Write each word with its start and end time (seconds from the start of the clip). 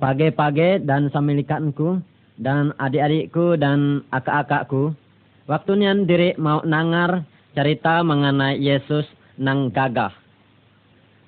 page-page 0.00 0.88
dan 0.88 1.12
samilikatku 1.12 2.00
dan 2.40 2.72
adik-adikku 2.80 3.60
dan 3.60 4.00
akak-akakku, 4.08 4.96
waktu 5.44 5.72
nian 5.76 6.08
diri 6.08 6.32
mau 6.40 6.64
nangar 6.64 7.28
cerita 7.52 8.00
mengenai 8.00 8.56
Yesus 8.56 9.04
nang 9.36 9.68
gagah. 9.68 10.10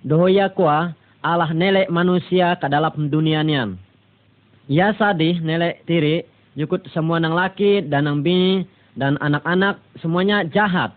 Dohoya 0.02 0.50
kuah 0.50 0.96
Allah 1.22 1.52
nelek 1.54 1.92
manusia 1.92 2.58
ke 2.58 2.66
dalam 2.66 3.12
dunia 3.12 3.46
nian. 3.46 3.78
Ya 4.66 4.90
sadih 4.96 5.38
nelek 5.38 5.84
tiri, 5.86 6.26
jukut 6.58 6.82
semua 6.90 7.22
nang 7.22 7.36
laki 7.36 7.86
dan 7.86 8.10
nang 8.10 8.24
bini 8.24 8.66
dan 8.98 9.14
anak-anak 9.22 9.78
semuanya 10.02 10.42
jahat. 10.50 10.90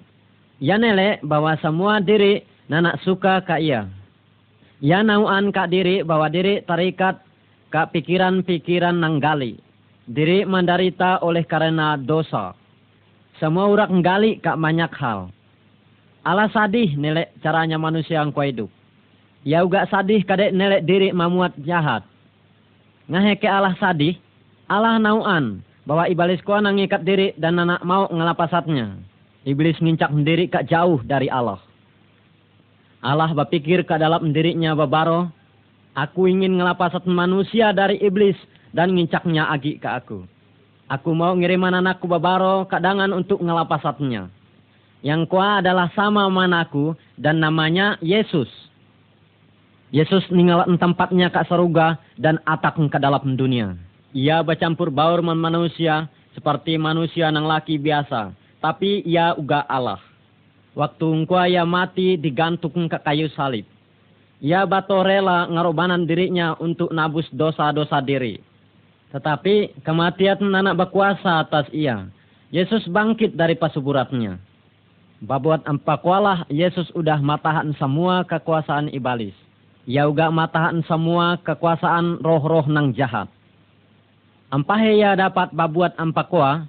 Ya 0.57 0.79
nelek 0.79 1.21
bahwa 1.21 1.53
semua 1.61 2.01
diri 2.01 2.41
nanak 2.71 2.97
suka 3.05 3.43
ka 3.45 3.61
ia. 3.61 3.85
Ya 4.81 5.01
nauan 5.05 5.53
kak 5.53 5.69
diri 5.69 6.01
bahwa 6.01 6.29
diri 6.29 6.61
terikat 6.65 7.24
kak 7.75 7.91
pikiran-pikiran 7.91 8.95
nang 8.95 9.19
gali. 9.19 9.59
Diri 10.07 10.47
menderita 10.47 11.19
oleh 11.19 11.43
karena 11.43 11.99
dosa. 11.99 12.55
Semua 13.35 13.67
orang 13.67 13.99
gali 13.99 14.39
kak 14.39 14.55
banyak 14.55 14.87
hal. 14.95 15.27
Allah 16.23 16.47
sadih 16.55 16.95
nilai 16.95 17.27
caranya 17.43 17.75
manusia 17.75 18.23
yang 18.23 18.31
hidup. 18.31 18.71
Ya 19.43 19.59
juga 19.59 19.83
sadih 19.91 20.23
kadek 20.23 20.55
nilai 20.55 20.79
diri 20.87 21.11
memuat 21.11 21.51
jahat. 21.67 22.07
Ngaheke 23.11 23.43
Allah 23.43 23.75
sadih, 23.75 24.15
Allah 24.71 24.95
nauan 24.95 25.59
bahwa 25.83 26.07
iblis 26.07 26.39
kuah 26.47 26.63
nangikat 26.63 27.03
diri 27.03 27.35
dan 27.35 27.59
anak 27.59 27.83
mau 27.83 28.07
ngelapasatnya. 28.07 28.95
Iblis 29.43 29.83
ngincak 29.83 30.15
diri 30.23 30.47
kak 30.47 30.71
jauh 30.71 31.03
dari 31.03 31.27
Allah. 31.27 31.59
Allah 33.03 33.35
berpikir 33.35 33.83
ke 33.83 33.99
dalam 33.99 34.31
dirinya 34.31 34.73
babaro, 34.73 35.27
aku 35.95 36.27
ingin 36.27 36.59
ngelapasat 36.59 37.07
manusia 37.07 37.71
dari 37.71 37.97
iblis 38.03 38.35
dan 38.75 38.91
ngincaknya 38.93 39.47
agi 39.49 39.79
ke 39.79 39.87
aku. 39.87 40.27
Aku 40.85 41.17
mau 41.17 41.33
ngiriman 41.33 41.81
anakku 41.81 42.05
babaro 42.05 42.69
kadangan 42.69 43.09
untuk 43.15 43.41
ngelapasatnya. 43.41 44.29
Yang 45.01 45.21
kuah 45.33 45.63
adalah 45.63 45.89
sama 45.97 46.29
manaku 46.29 46.93
dan 47.17 47.41
namanya 47.41 47.97
Yesus. 48.05 48.51
Yesus 49.89 50.21
ninggal 50.29 50.67
tempatnya 50.77 51.33
kak 51.33 51.49
seruga 51.49 51.97
dan 52.19 52.37
atak 52.45 52.77
ke 52.77 52.97
dalam 53.01 53.37
dunia. 53.37 53.73
Ia 54.13 54.45
bercampur 54.45 54.93
baur 54.93 55.23
manusia 55.23 56.11
seperti 56.35 56.75
manusia 56.75 57.31
nang 57.31 57.47
laki 57.47 57.79
biasa. 57.79 58.35
Tapi 58.59 59.05
ia 59.05 59.33
uga 59.37 59.63
Allah. 59.65 60.01
Waktu 60.75 61.05
engkau 61.05 61.39
ia 61.47 61.63
mati 61.63 62.19
digantung 62.19 62.91
ke 62.91 62.97
kayu 62.99 63.31
salib. 63.31 63.63
Ia 64.43 64.67
bato 64.67 64.99
rela 64.99 65.47
ngarobanan 65.47 66.03
dirinya 66.03 66.59
untuk 66.59 66.91
nabus 66.91 67.27
dosa-dosa 67.31 68.03
diri. 68.03 68.39
Tetapi 69.15 69.79
kematian 69.87 70.51
anak 70.51 70.75
berkuasa 70.75 71.47
atas 71.47 71.71
ia. 71.71 72.11
Yesus 72.51 72.83
bangkit 72.91 73.39
dari 73.39 73.55
pasuburatnya. 73.55 74.35
Babuat 75.23 75.63
empakwalah 75.63 76.43
Yesus 76.51 76.91
udah 76.91 77.23
matahan 77.23 77.71
semua 77.79 78.27
kekuasaan 78.27 78.91
iblis. 78.91 79.31
Ia 79.87 80.09
uga 80.09 80.27
matahan 80.27 80.83
semua 80.83 81.39
kekuasaan 81.39 82.19
roh-roh 82.19 82.67
nang 82.67 82.91
jahat. 82.91 83.31
Ampahe 84.51 84.99
ia 84.99 85.15
dapat 85.15 85.53
babuat 85.55 85.95
empakwa, 85.95 86.67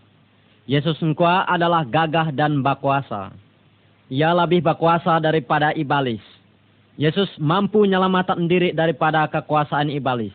Yesus 0.66 0.98
engkau 1.02 1.26
adalah 1.26 1.82
gagah 1.86 2.30
dan 2.30 2.62
bakuasa. 2.62 3.34
Ia 4.06 4.30
lebih 4.34 4.62
bakuasa 4.62 5.18
daripada 5.18 5.74
iblis. 5.74 6.35
Yesus 6.96 7.28
mampu 7.36 7.84
menyelamatkan 7.84 8.48
diri 8.48 8.72
daripada 8.72 9.28
kekuasaan 9.28 9.92
iblis. 9.92 10.32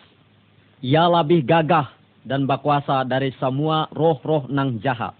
Ia 0.85 1.09
lebih 1.09 1.41
gagah 1.41 1.89
dan 2.21 2.45
bakuasa 2.45 3.01
dari 3.05 3.33
semua 3.41 3.89
roh-roh 3.97 4.45
nang 4.45 4.77
jahat. 4.77 5.17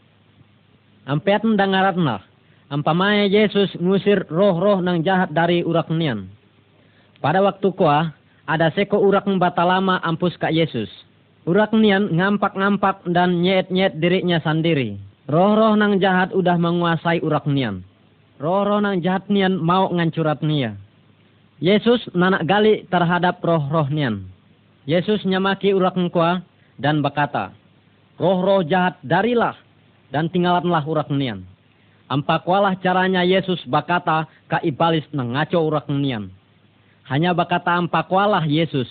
Ampeat 1.09 1.42
mendengaratna, 1.42 2.22
ampamanya 2.69 3.25
Yesus 3.25 3.74
ngusir 3.81 4.30
roh-roh 4.30 4.85
nang 4.85 5.01
jahat 5.01 5.34
dari 5.34 5.66
urak 5.66 5.90
nian. 5.90 6.30
Pada 7.18 7.41
waktu 7.41 7.74
kuah, 7.74 8.13
ada 8.46 8.69
seko 8.78 9.01
urak 9.01 9.25
lama 9.25 9.97
ampus 10.06 10.38
ke 10.38 10.46
Yesus. 10.53 10.90
Urak 11.50 11.74
nian 11.74 12.13
ngampak-ngampak 12.13 13.01
dan 13.09 13.41
nyet-nyet 13.41 13.97
dirinya 13.97 14.38
sendiri. 14.46 15.01
Roh-roh 15.25 15.74
nang 15.74 15.97
jahat 15.97 16.30
udah 16.38 16.57
menguasai 16.62 17.18
urak 17.25 17.50
nian. 17.50 17.81
Roh-roh 18.38 18.78
nang 18.78 19.01
jahat 19.01 19.25
nian 19.25 19.57
mau 19.57 19.90
ngancurat 19.90 20.38
nia. 20.46 20.78
Yesus 21.62 22.02
nanak 22.18 22.50
gali 22.50 22.90
terhadap 22.90 23.38
roh-roh 23.46 23.86
nian. 23.94 24.26
Yesus 24.90 25.22
nyamaki 25.30 25.78
urak 25.78 25.94
ngkua 25.94 26.42
dan 26.82 27.06
berkata, 27.06 27.54
Roh-roh 28.18 28.66
jahat 28.66 28.98
darilah 29.06 29.54
dan 30.10 30.26
tinggalanlah 30.34 30.82
urak 30.82 31.14
nian. 31.14 31.46
Ampakwalah 32.10 32.76
caranya 32.82 33.22
Yesus 33.22 33.62
berkata 33.70 34.26
ka 34.50 34.58
ibalis 34.66 35.06
nang 35.14 35.38
ngaco 35.38 35.62
urak 35.62 35.86
nian. 35.88 36.34
Hanya 37.06 37.32
berkata 37.38 37.78
ampakwalah 37.78 38.44
Yesus 38.44 38.90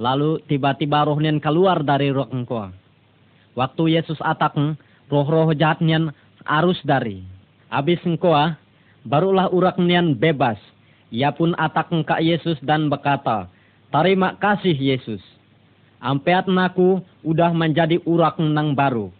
Lalu 0.00 0.40
tiba-tiba 0.48 1.04
roh 1.04 1.20
nian 1.20 1.36
keluar 1.44 1.84
dari 1.84 2.08
roh 2.08 2.24
engkau. 2.32 2.72
Waktu 3.52 4.00
Yesus 4.00 4.16
atak, 4.24 4.56
roh-roh 5.12 5.52
jahat 5.52 5.84
nian 5.84 6.16
arus 6.48 6.80
dari. 6.88 7.20
Abis 7.68 8.00
engkau, 8.08 8.32
barulah 9.04 9.52
urak 9.52 9.76
nian 9.76 10.16
bebas. 10.16 10.56
Ia 11.10 11.34
pun 11.34 11.58
atak 11.58 11.90
engkau 11.90 12.22
Yesus 12.22 12.58
dan 12.62 12.86
berkata, 12.86 13.50
Terima 13.90 14.38
kasih 14.38 14.74
Yesus. 14.78 15.18
Ampeat 15.98 16.46
naku 16.46 17.02
udah 17.26 17.50
menjadi 17.50 17.98
urak 18.06 18.38
nang 18.38 18.72
baru. 18.72 19.10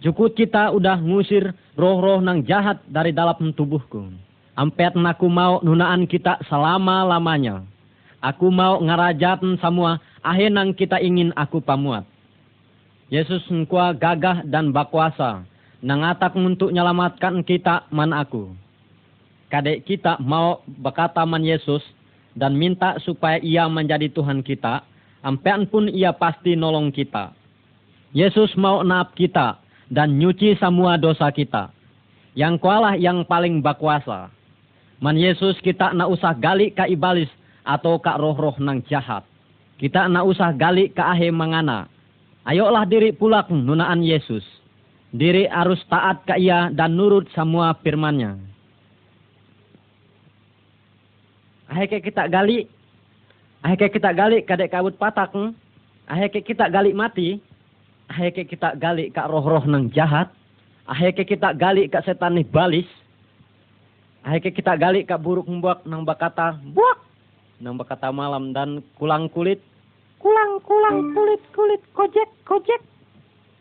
Cukup 0.00 0.32
kita 0.32 0.72
udah 0.72 0.98
ngusir 0.98 1.52
roh-roh 1.76 2.24
nang 2.24 2.42
jahat 2.42 2.80
dari 2.88 3.12
dalam 3.12 3.52
tubuhku. 3.52 4.08
Ampeat 4.56 4.96
naku 4.96 5.28
mau 5.28 5.60
nunaan 5.60 6.08
kita 6.08 6.40
selama-lamanya. 6.48 7.62
Aku 8.24 8.48
mau 8.48 8.80
ngerajatan 8.80 9.60
semua 9.60 10.00
nang 10.24 10.72
kita 10.72 10.96
ingin 11.04 11.28
aku 11.36 11.60
pamuat. 11.60 12.08
Yesus 13.12 13.44
engkau 13.52 13.92
gagah 13.92 14.48
dan 14.48 14.72
bakuasa. 14.72 15.44
Nangatak 15.84 16.32
untuk 16.32 16.72
nyelamatkan 16.72 17.44
kita 17.44 17.84
man 17.92 18.16
aku. 18.16 18.56
Kadek 19.54 19.86
kita 19.86 20.18
mau 20.18 20.66
berkata 20.66 21.22
man 21.22 21.46
Yesus 21.46 21.78
dan 22.34 22.58
minta 22.58 22.98
supaya 23.06 23.38
ia 23.38 23.70
menjadi 23.70 24.10
Tuhan 24.10 24.42
kita. 24.42 24.82
Ampean 25.22 25.70
pun 25.70 25.86
ia 25.86 26.10
pasti 26.10 26.58
nolong 26.58 26.90
kita. 26.90 27.30
Yesus 28.10 28.50
mau 28.58 28.82
naap 28.82 29.14
kita 29.14 29.62
dan 29.94 30.18
nyuci 30.18 30.58
semua 30.58 30.98
dosa 30.98 31.30
kita. 31.30 31.70
Yang 32.34 32.66
kualah 32.66 32.98
yang 32.98 33.22
paling 33.22 33.62
bakuasa. 33.62 34.26
Man 34.98 35.22
Yesus 35.22 35.54
kita 35.62 35.94
na 35.94 36.10
usah 36.10 36.34
gali 36.34 36.74
ka 36.74 36.90
ibalis 36.90 37.30
atau 37.62 38.02
kak 38.02 38.18
roh-roh 38.18 38.58
nang 38.58 38.82
jahat. 38.90 39.22
Kita 39.78 40.10
nak 40.10 40.26
usah 40.34 40.50
gali 40.50 40.90
ke 40.90 40.98
ahe 40.98 41.30
mangana. 41.30 41.86
Ayolah 42.42 42.82
diri 42.90 43.14
pulak 43.14 43.54
nunaan 43.54 44.02
Yesus. 44.02 44.42
Diri 45.14 45.46
harus 45.46 45.78
taat 45.86 46.26
ke 46.26 46.42
ia 46.42 46.74
dan 46.74 46.98
nurut 46.98 47.30
semua 47.38 47.78
firmannya. 47.78 48.53
Ahe 51.74 51.90
ke 51.90 51.98
kita 51.98 52.30
gali. 52.30 52.70
Ahe 53.66 53.74
ke 53.74 53.90
kita 53.90 54.14
gali 54.14 54.46
kadek 54.46 54.70
kabut 54.70 54.94
patak. 54.94 55.34
Ahe 56.06 56.30
ke 56.30 56.38
kita 56.38 56.70
gali 56.70 56.94
mati. 56.94 57.42
Ahe 58.06 58.30
ke 58.30 58.46
kita 58.46 58.78
gali 58.78 59.10
kak 59.10 59.26
roh-roh 59.26 59.66
nang 59.66 59.90
jahat. 59.90 60.30
Ahe 60.86 61.10
ke 61.10 61.26
kita 61.26 61.50
gali 61.50 61.90
kak 61.90 62.06
setan 62.06 62.38
nih 62.38 62.46
balis. 62.46 62.86
Ahe 64.22 64.38
ke 64.38 64.54
kita 64.54 64.78
gali 64.78 65.02
kak 65.02 65.18
buruk 65.18 65.50
membuat 65.50 65.82
nang 65.82 66.06
bakata 66.06 66.54
buak 66.70 67.02
nang 67.62 67.78
berkata 67.78 68.10
malam 68.10 68.50
dan 68.50 68.82
kulang 68.98 69.30
kulit 69.30 69.62
kulang 70.18 70.58
kulang 70.66 71.14
kulit 71.14 71.42
kulit 71.54 71.82
kojek 71.94 72.28
kojek 72.42 72.80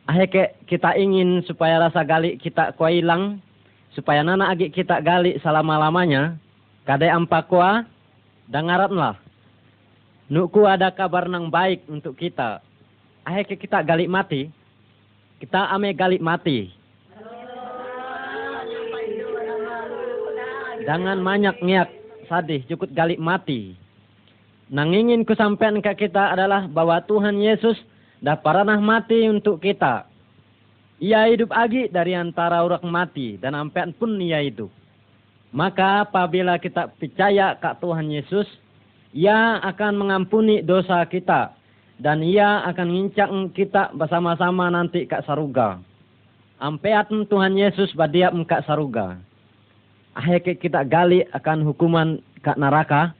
akhirnya 0.09 0.51
kita 0.65 0.97
ingin 0.97 1.45
supaya 1.45 1.77
rasa 1.77 2.01
gali 2.01 2.35
kita 2.41 2.73
kua 2.73 2.89
hilang 2.89 3.37
supaya 3.93 4.25
nana 4.25 4.49
agi 4.49 4.73
kita 4.73 4.97
gali 4.99 5.37
selama 5.45 5.77
lamanya 5.77 6.35
kadai 6.89 7.13
ampakua 7.13 7.85
dengaranlah 8.49 9.19
nuku 10.27 10.63
ada 10.65 10.91
kabar 10.91 11.27
nang 11.27 11.51
baik 11.51 11.83
untuk 11.87 12.15
kita 12.15 12.63
akhirnya 13.23 13.55
kita 13.55 13.79
gali 13.83 14.07
mati 14.07 14.51
kita 15.39 15.67
ame 15.71 15.91
gali 15.95 16.19
mati 16.19 16.83
Jangan 20.83 21.23
banyak 21.23 21.55
ngiak 21.63 21.89
sadih, 22.27 22.61
cukup 22.67 22.91
gali 22.91 23.15
mati. 23.15 23.79
Nangingin 24.67 25.23
kesampaian 25.23 25.79
ke 25.79 26.07
kita 26.07 26.35
adalah 26.35 26.67
bahwa 26.67 26.99
Tuhan 27.07 27.39
Yesus 27.39 27.79
dah 28.19 28.35
pernah 28.35 28.79
mati 28.79 29.27
untuk 29.31 29.63
kita. 29.63 30.03
Ia 30.99 31.31
hidup 31.31 31.51
lagi 31.51 31.87
dari 31.91 32.15
antara 32.15 32.63
orang 32.63 32.83
mati 32.87 33.39
dan 33.39 33.55
sampai 33.55 33.91
pun 33.95 34.15
ia 34.19 34.43
hidup. 34.43 34.71
Maka 35.53 36.09
apabila 36.09 36.57
kita 36.57 36.89
percaya 36.97 37.53
ke 37.61 37.69
Tuhan 37.77 38.09
Yesus, 38.09 38.49
ia 39.13 39.61
akan 39.61 40.01
mengampuni 40.01 40.65
dosa 40.65 41.05
kita 41.05 41.53
dan 42.01 42.25
ia 42.25 42.65
akan 42.65 42.89
ngincak 42.89 43.29
kita 43.53 43.93
bersama-sama 43.93 44.73
nanti 44.73 45.05
kak 45.05 45.21
saruga. 45.29 45.77
Ampeat 46.57 47.13
Tuhan 47.29 47.53
Yesus 47.53 47.93
badiap 47.93 48.33
kak 48.49 48.65
saruga. 48.65 49.21
Akhirnya 50.17 50.57
kita 50.57 50.81
gali 50.89 51.21
akan 51.29 51.69
hukuman 51.69 52.17
kak 52.41 52.57
neraka. 52.57 53.13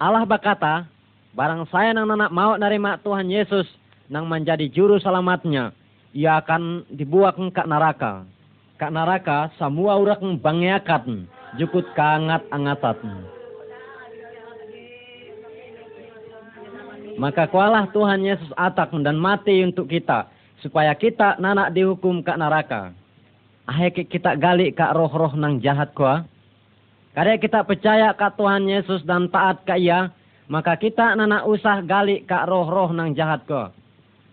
Allah 0.00 0.24
berkata, 0.24 0.88
barang 1.36 1.68
saya 1.68 1.92
nang 1.92 2.08
nak 2.08 2.32
mau 2.32 2.56
nerima 2.56 2.96
Tuhan 3.04 3.28
Yesus 3.28 3.68
nang 4.08 4.24
menjadi 4.24 4.64
juru 4.72 4.96
selamatnya, 4.96 5.76
ia 6.16 6.40
akan 6.40 6.88
dibuang 6.88 7.52
ke 7.52 7.64
neraka. 7.68 8.24
Kak 8.80 8.92
neraka 8.92 9.52
semua 9.60 9.96
orang 10.00 10.40
bangyakan, 10.40 11.28
jukut 11.56 11.84
kangat 11.96 12.44
angatat. 12.52 13.00
Maka 17.16 17.48
kualah 17.48 17.88
Tuhan 17.96 18.20
Yesus 18.20 18.52
atak 18.60 18.92
dan 19.00 19.16
mati 19.16 19.64
untuk 19.64 19.88
kita. 19.88 20.28
Supaya 20.60 20.92
kita 20.96 21.40
nanak 21.40 21.72
dihukum 21.72 22.20
ke 22.20 22.32
neraka. 22.36 22.92
Akhirnya 23.64 24.04
kita 24.08 24.32
gali 24.36 24.72
ke 24.72 24.86
roh-roh 24.92 25.32
nang 25.36 25.60
jahat 25.60 25.92
kuah. 25.96 26.24
Karena 27.16 27.40
kita 27.40 27.64
percaya 27.64 28.12
ke 28.12 28.28
Tuhan 28.36 28.68
Yesus 28.68 29.00
dan 29.08 29.32
taat 29.32 29.64
ke 29.64 29.80
ia. 29.80 30.12
Maka 30.46 30.76
kita 30.76 31.16
nanak 31.16 31.48
usah 31.48 31.80
gali 31.82 32.22
ke 32.22 32.38
roh-roh 32.46 32.92
nang 32.92 33.16
jahat 33.16 33.44
kuah. 33.48 33.72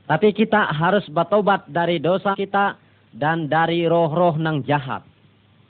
Tapi 0.03 0.35
kita 0.35 0.67
harus 0.75 1.07
bertobat 1.07 1.63
dari 1.71 2.03
dosa 2.03 2.35
kita 2.35 2.75
dan 3.15 3.47
dari 3.47 3.87
roh-roh 3.87 4.35
nang 4.35 4.59
jahat. 4.67 5.12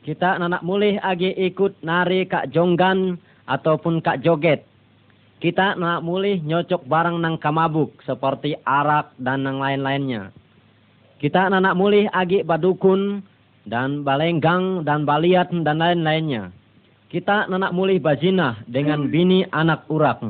Kita 0.03 0.35
nanak 0.35 0.67
mulih 0.67 0.99
agi 0.99 1.31
ikut 1.31 1.79
nari 1.79 2.27
kak 2.27 2.51
jonggan 2.51 3.15
ataupun 3.47 4.03
kak 4.03 4.19
joget 4.19 4.67
kita 5.43 5.75
nak 5.75 6.07
mulih 6.07 6.39
nyocok 6.39 6.87
barang 6.87 7.19
nang 7.19 7.35
kamabuk 7.35 7.99
seperti 8.07 8.55
arak 8.63 9.11
dan 9.19 9.43
nang 9.43 9.59
lain-lainnya. 9.59 10.31
Kita 11.19 11.51
nak 11.51 11.75
mulih 11.75 12.07
agi 12.15 12.47
badukun 12.47 13.19
dan 13.67 14.07
balenggang 14.07 14.87
dan 14.87 15.03
baliat 15.03 15.51
dan 15.51 15.83
lain-lainnya. 15.83 16.55
Kita 17.11 17.51
nak 17.51 17.75
mulih 17.75 17.99
bajinah 17.99 18.63
dengan 18.71 19.11
bini 19.11 19.43
anak 19.51 19.83
urak 19.91 20.23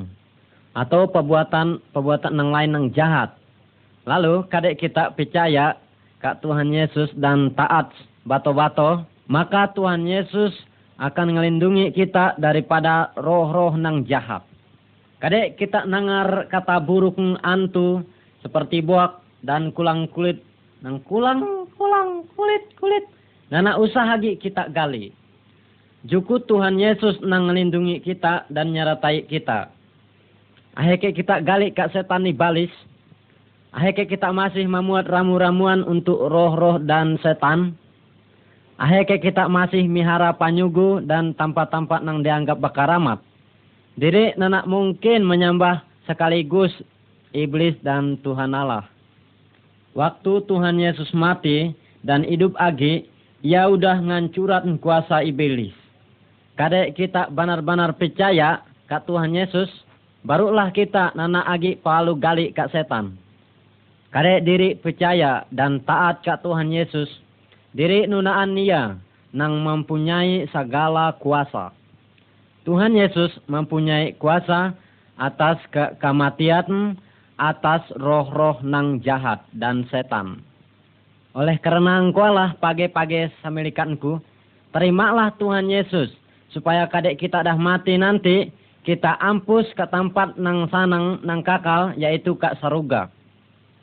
atau 0.74 1.06
perbuatan 1.06 1.78
perbuatan 1.94 2.34
nang 2.34 2.50
lain 2.50 2.74
nang 2.74 2.86
jahat. 2.90 3.38
Lalu 4.10 4.50
kadek 4.50 4.82
kita 4.82 5.14
percaya 5.14 5.78
kak 6.26 6.42
Tuhan 6.42 6.74
Yesus 6.74 7.14
dan 7.22 7.54
taat 7.54 7.94
bato-bato, 8.26 9.06
maka 9.28 9.72
Tuhan 9.72 10.04
Yesus 10.04 10.52
akan 11.00 11.36
melindungi 11.36 11.92
kita 11.96 12.38
daripada 12.38 13.12
roh-roh 13.18 13.76
nang 13.76 14.06
jahat. 14.06 14.44
Kadek 15.24 15.56
kita 15.56 15.88
nangar 15.88 16.52
kata 16.52 16.84
buruk 16.84 17.16
antu 17.48 18.04
seperti 18.44 18.84
buak 18.84 19.24
dan 19.44 19.72
kulang 19.72 20.12
kulit. 20.12 20.44
Nang 20.84 21.00
kulang, 21.08 21.72
kulang, 21.80 22.28
kulit, 22.36 22.64
kulit. 22.76 23.08
Nana 23.48 23.80
usaha 23.80 24.20
lagi 24.20 24.36
kita 24.36 24.68
gali. 24.68 25.16
Juku 26.04 26.44
Tuhan 26.44 26.76
Yesus 26.76 27.24
nang 27.24 27.48
melindungi 27.48 28.04
kita 28.04 28.52
dan 28.52 28.76
nyeratai 28.76 29.24
kita. 29.24 29.72
Akhirnya 30.76 31.16
kita 31.16 31.36
gali 31.40 31.72
kak 31.72 31.96
setan 31.96 32.28
balis. 32.36 32.74
Akhirnya 33.72 34.04
kita 34.04 34.30
masih 34.36 34.68
memuat 34.68 35.08
ramu-ramuan 35.08 35.88
untuk 35.88 36.20
roh-roh 36.28 36.84
dan 36.84 37.16
setan. 37.24 37.80
Akhirnya 38.78 39.18
kita 39.22 39.44
masih 39.46 39.86
mihara 39.86 40.34
panyugu 40.34 41.02
dan 41.06 41.38
tampak-tampak 41.38 42.02
nang 42.02 42.26
dianggap 42.26 42.58
bakaramat. 42.58 43.22
Jadi 43.94 44.34
nenak 44.34 44.66
mungkin 44.66 45.22
menyembah 45.22 45.86
sekaligus 46.10 46.74
iblis 47.34 47.78
dan 47.86 48.18
Tuhan 48.26 48.54
Allah. 48.58 48.90
Waktu 49.94 50.50
Tuhan 50.50 50.82
Yesus 50.82 51.14
mati 51.14 51.78
dan 52.02 52.26
hidup 52.26 52.58
lagi, 52.58 53.06
ia 53.46 53.70
udah 53.70 54.02
ngancurat 54.02 54.66
kuasa 54.82 55.22
iblis. 55.22 55.74
Kadek 56.58 56.98
kita 56.98 57.30
benar-benar 57.30 57.94
percaya 57.98 58.66
ke 58.90 58.98
Tuhan 59.06 59.38
Yesus, 59.38 59.70
barulah 60.26 60.74
kita 60.74 61.14
nana 61.14 61.46
agi 61.46 61.78
palu 61.78 62.18
gali 62.18 62.50
ke 62.50 62.66
setan. 62.74 63.14
Kadek 64.10 64.46
diri 64.46 64.70
percaya 64.78 65.46
dan 65.50 65.82
taat 65.86 66.22
ke 66.26 66.34
Tuhan 66.42 66.70
Yesus, 66.70 67.10
diri 67.74 68.06
nunaan 68.06 68.54
ia 68.56 68.98
nang 69.34 69.66
mempunyai 69.66 70.46
segala 70.54 71.18
kuasa. 71.18 71.74
Tuhan 72.64 72.96
Yesus 72.96 73.34
mempunyai 73.50 74.16
kuasa 74.16 74.78
atas 75.20 75.60
ke 75.74 76.00
kematian, 76.00 76.96
atas 77.36 77.84
roh-roh 78.00 78.62
nang 78.64 79.02
jahat 79.04 79.44
dan 79.58 79.84
setan. 79.90 80.40
Oleh 81.34 81.58
karena 81.60 81.98
engkaulah 81.98 82.56
pagi-pagi 82.62 83.34
samilikanku, 83.42 84.22
terimalah 84.70 85.34
Tuhan 85.42 85.66
Yesus, 85.66 86.14
supaya 86.54 86.86
kadek 86.86 87.18
kita 87.18 87.42
dah 87.42 87.58
mati 87.58 87.98
nanti, 87.98 88.54
kita 88.86 89.18
ampus 89.18 89.66
ke 89.74 89.84
tempat 89.90 90.38
nang 90.38 90.70
sanang 90.70 91.20
nang 91.26 91.42
kakal, 91.42 91.92
yaitu 91.98 92.38
kak 92.38 92.56
saruga. 92.62 93.10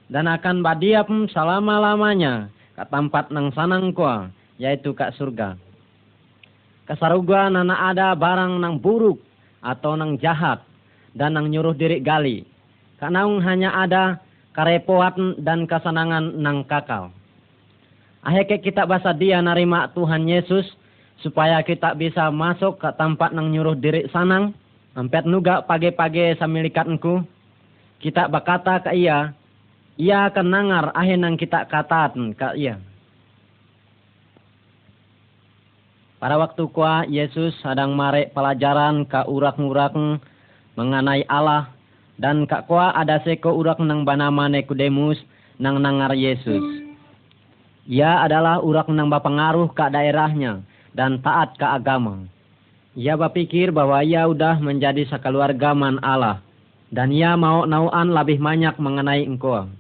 Dan 0.07 0.31
akan 0.31 0.63
badiap 0.63 1.11
selama-lamanya 1.35 2.51
ke 2.81 2.85
tempat 2.89 3.29
nang 3.29 3.53
sanang 3.53 3.93
kuah, 3.93 4.33
yaitu 4.57 4.97
kak 4.97 5.13
surga. 5.21 5.61
Kasaruga 6.89 7.53
nana 7.53 7.93
ada 7.93 8.17
barang 8.17 8.57
nang 8.57 8.81
buruk 8.81 9.21
atau 9.61 10.01
nang 10.01 10.17
jahat 10.17 10.65
dan 11.13 11.37
nang 11.37 11.53
nyuruh 11.53 11.77
diri 11.77 12.01
gali. 12.01 12.49
Karena 12.97 13.29
hanya 13.45 13.77
ada 13.77 14.05
karepoan 14.57 15.37
dan 15.45 15.69
kesenangan 15.69 16.41
nang 16.41 16.65
kakal. 16.65 17.13
Akhirnya 18.25 18.57
kita 18.57 18.89
bahasa 18.89 19.13
dia 19.13 19.45
narima 19.45 19.93
Tuhan 19.93 20.25
Yesus 20.25 20.65
supaya 21.21 21.61
kita 21.61 21.93
bisa 21.93 22.33
masuk 22.33 22.81
ke 22.81 22.89
tempat 22.97 23.37
nang 23.37 23.53
nyuruh 23.53 23.77
diri 23.77 24.09
sanang. 24.09 24.57
Ampet 24.97 25.29
nuga 25.29 25.69
pagi-pagi 25.69 26.33
samilikatku. 26.41 27.29
Kita 28.01 28.27
berkata 28.33 28.81
ke 28.81 28.97
ia, 28.97 29.37
ia 30.01 30.33
akan 30.33 30.47
nangar 30.49 30.85
akhir 30.97 31.19
nang 31.21 31.37
kita 31.37 31.69
katakan 31.69 32.33
ke 32.33 32.57
ia. 32.57 32.81
Pada 36.17 36.41
waktu 36.41 36.69
kuah 36.73 37.05
Yesus 37.05 37.53
sedang 37.61 37.93
marek 37.93 38.33
pelajaran 38.33 39.05
ke 39.05 39.25
urak-urak 39.29 39.93
mengenai 40.77 41.25
Allah 41.29 41.69
dan 42.17 42.45
kak 42.45 42.69
kuah 42.69 42.93
ada 42.97 43.21
seko 43.25 43.57
urak 43.57 43.81
nang 43.81 44.05
banama 44.05 44.49
Nikodemus 44.49 45.21
nang 45.57 45.81
nangar 45.81 46.17
Yesus. 46.17 46.61
Ia 47.89 48.25
adalah 48.25 48.61
urak 48.61 48.89
nang 48.93 49.09
berpengaruh 49.09 49.73
ke 49.73 49.85
daerahnya 49.89 50.61
dan 50.93 51.21
taat 51.25 51.57
ke 51.57 51.65
agama. 51.65 52.25
Ia 52.97 53.17
berpikir 53.17 53.73
bahwa 53.73 54.05
ia 54.05 54.29
udah 54.29 54.61
menjadi 54.61 55.09
sekeluarga 55.09 55.73
man 55.73 55.97
Allah 56.05 56.45
dan 56.93 57.15
ia 57.15 57.33
mau 57.39 57.65
nauan 57.65 58.13
lebih 58.13 58.43
banyak 58.43 58.77
mengenai 58.77 59.25
engkau. 59.25 59.71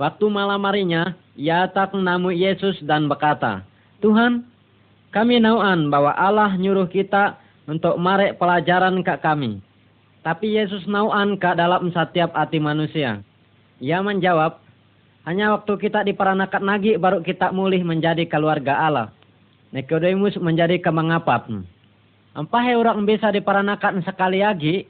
Waktu 0.00 0.32
malam 0.32 0.64
harinya, 0.64 1.12
ia 1.36 1.68
tak 1.68 1.92
namu 1.92 2.32
Yesus 2.32 2.80
dan 2.88 3.04
berkata, 3.04 3.60
Tuhan, 4.00 4.48
kami 5.12 5.36
nauan 5.44 5.92
bahwa 5.92 6.16
Allah 6.16 6.56
nyuruh 6.56 6.88
kita 6.88 7.36
untuk 7.68 8.00
marek 8.00 8.40
pelajaran 8.40 9.04
ke 9.04 9.12
kami. 9.20 9.60
Tapi 10.24 10.56
Yesus 10.56 10.88
nauan 10.88 11.36
ke 11.36 11.52
dalam 11.52 11.92
setiap 11.92 12.32
hati 12.32 12.56
manusia. 12.56 13.20
Ia 13.76 14.00
menjawab, 14.00 14.64
hanya 15.28 15.52
waktu 15.52 15.76
kita 15.76 16.00
diperanakan 16.08 16.64
lagi 16.64 16.96
baru 16.96 17.20
kita 17.20 17.52
mulih 17.52 17.84
menjadi 17.84 18.24
keluarga 18.24 18.80
Allah. 18.80 19.12
Nikodemus 19.76 20.40
menjadi 20.40 20.80
kemengapat. 20.80 21.44
Empah 22.32 22.66
orang 22.72 23.04
bisa 23.04 23.28
diperanakan 23.28 24.00
sekali 24.00 24.40
lagi? 24.40 24.88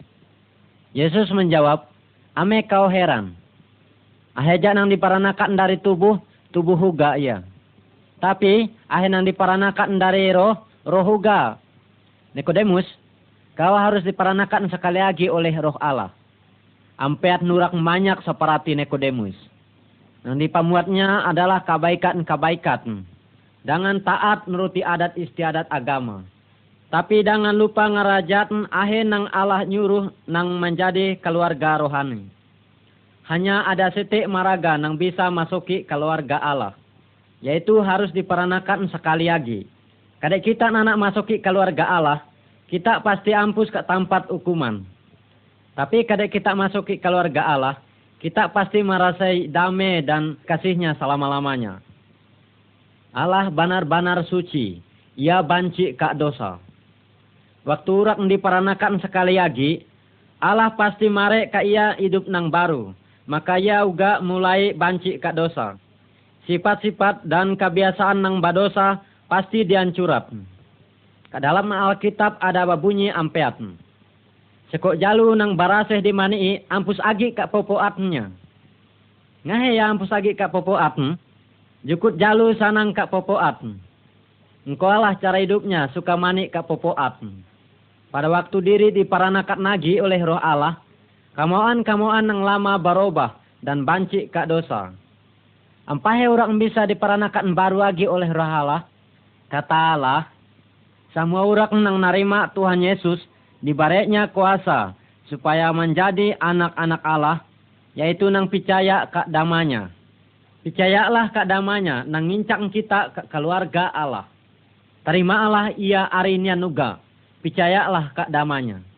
Yesus 0.94 1.34
menjawab, 1.34 1.90
ame 2.38 2.62
kau 2.70 2.86
heran. 2.86 3.39
Aheja 4.38 4.70
nang 4.70 4.86
diperanakan 4.86 5.58
dari 5.58 5.80
tubuh, 5.82 6.18
tubuh 6.54 6.78
huga 6.78 7.18
ia. 7.18 7.42
Tapi 8.20 8.68
akhirnya 8.86 9.24
diperanakan 9.24 9.96
dari 9.96 10.30
roh, 10.30 10.54
roh 10.84 11.04
huga. 11.04 11.56
Nikodemus, 12.36 12.86
kau 13.58 13.74
harus 13.74 14.06
diperanakan 14.06 14.70
sekali 14.70 15.02
lagi 15.02 15.26
oleh 15.26 15.50
roh 15.58 15.74
Allah. 15.82 16.14
Ampeat 17.00 17.40
nurak 17.40 17.72
banyak 17.72 18.20
seperti 18.22 18.76
Nikodemus. 18.76 19.34
Yang 20.20 20.36
dipamuatnya 20.46 21.24
adalah 21.24 21.64
kebaikan-kebaikan. 21.64 23.08
Dengan 23.64 23.96
taat 24.04 24.44
menuruti 24.44 24.84
adat 24.84 25.16
istiadat 25.16 25.68
agama. 25.72 26.24
Tapi 26.92 27.24
jangan 27.24 27.56
lupa 27.56 27.88
ngerajat 27.88 28.52
akhir 28.68 29.04
nang 29.08 29.30
Allah 29.32 29.64
nyuruh 29.64 30.12
nang 30.28 30.60
menjadi 30.60 31.16
keluarga 31.22 31.80
rohani. 31.80 32.39
Hanya 33.28 33.66
ada 33.68 33.92
setik 33.92 34.24
maraga 34.30 34.78
nang 34.78 34.96
bisa 34.96 35.28
masuki 35.28 35.84
keluarga 35.84 36.40
Allah 36.40 36.80
yaitu 37.40 37.80
harus 37.80 38.12
diperanakan 38.12 38.88
sekali 38.92 39.32
lagi. 39.32 39.64
Kadang 40.20 40.44
kita 40.44 40.68
anak 40.68 41.00
masuki 41.00 41.40
keluarga 41.40 41.88
Allah, 41.88 42.20
kita 42.68 43.00
pasti 43.00 43.32
ampus 43.32 43.72
ke 43.72 43.80
tempat 43.88 44.28
hukuman. 44.28 44.84
Tapi 45.72 46.04
kadang 46.04 46.28
kita 46.28 46.52
masuki 46.52 47.00
keluarga 47.00 47.48
Allah, 47.48 47.74
kita 48.20 48.52
pasti 48.52 48.84
merasai 48.84 49.48
damai 49.48 50.04
dan 50.04 50.36
kasihnya 50.44 50.92
selama-lamanya. 51.00 51.80
Allah 53.16 53.48
benar-benar 53.48 54.22
suci, 54.28 54.84
ia 55.16 55.40
banci 55.40 55.96
kak 55.96 56.20
dosa. 56.20 56.60
Waktu 57.64 57.90
urak 57.90 58.20
diperanakan 58.20 59.00
sekali 59.00 59.40
lagi, 59.40 59.88
Allah 60.36 60.76
pasti 60.76 61.08
marek 61.08 61.56
kak 61.56 61.64
ia 61.64 61.96
hidup 61.96 62.28
nang 62.28 62.52
baru, 62.52 62.92
maka 63.30 63.62
ia 63.62 63.86
juga 63.86 64.18
mulai 64.18 64.74
banci 64.74 65.14
kak 65.22 65.38
dosa. 65.38 65.78
Sifat-sifat 66.50 67.22
dan 67.30 67.54
kebiasaan 67.54 68.18
nang 68.18 68.42
badosa 68.42 68.98
pasti 69.30 69.62
dihancurat. 69.62 70.26
Ke 71.30 71.38
dalam 71.38 71.70
Alkitab 71.70 72.42
ada 72.42 72.66
babunyi 72.66 73.14
ampeat. 73.14 73.54
Sekok 74.74 74.98
jalu 74.98 75.38
nang 75.38 75.54
baraseh 75.54 76.02
di 76.02 76.10
mani 76.10 76.58
ampus 76.66 76.98
agi 77.06 77.30
kak 77.30 77.54
popoatnya. 77.54 78.34
Ngahe 79.46 79.78
ya 79.78 79.94
ampus 79.94 80.10
agi 80.10 80.34
kak 80.34 80.50
popoat. 80.50 80.98
Jukut 81.86 82.18
jalu 82.18 82.50
sanang 82.58 82.90
kak 82.90 83.14
popoat. 83.14 83.62
Engkau 84.66 84.90
cara 85.22 85.38
hidupnya 85.38 85.86
suka 85.94 86.18
mani 86.18 86.50
kak 86.50 86.66
popoat. 86.66 87.22
Pada 88.10 88.26
waktu 88.26 88.58
diri 88.58 88.88
diparanakat 88.90 89.62
nagi 89.62 90.02
oleh 90.02 90.18
roh 90.18 90.42
Allah. 90.42 90.82
Kamuan-kamuan 91.40 92.28
nang 92.28 92.44
lama 92.44 92.76
barobah 92.76 93.40
dan 93.64 93.88
banci 93.88 94.28
kak 94.28 94.44
dosa. 94.44 94.92
Ampahe 95.88 96.28
orang 96.28 96.60
bisa 96.60 96.84
diparanakan 96.84 97.56
baru 97.56 97.80
lagi 97.80 98.04
oleh 98.04 98.28
roh 98.28 98.44
Allah. 98.44 98.84
Kata 99.48 99.96
Allah, 99.96 100.28
semua 101.16 101.48
orang 101.48 101.80
nang 101.80 101.96
narima 101.96 102.52
Tuhan 102.52 102.84
Yesus 102.84 103.24
dibareknya 103.64 104.28
kuasa 104.28 104.92
supaya 105.32 105.72
menjadi 105.72 106.36
anak-anak 106.36 107.00
Allah, 107.08 107.40
yaitu 107.96 108.28
nang 108.28 108.52
percaya 108.52 109.08
kak 109.08 109.32
damanya. 109.32 109.88
Percayalah 110.60 111.32
kak 111.32 111.48
damanya, 111.48 112.04
nang 112.04 112.28
ngincang 112.28 112.68
kita 112.68 113.16
ke 113.16 113.22
keluarga 113.32 113.88
Allah. 113.88 114.28
Terima 115.08 115.48
Allah 115.48 115.72
ia 115.72 116.04
arinya 116.04 116.52
nuga, 116.52 117.00
percayalah 117.40 118.12
kak 118.12 118.28
damanya. 118.28 118.89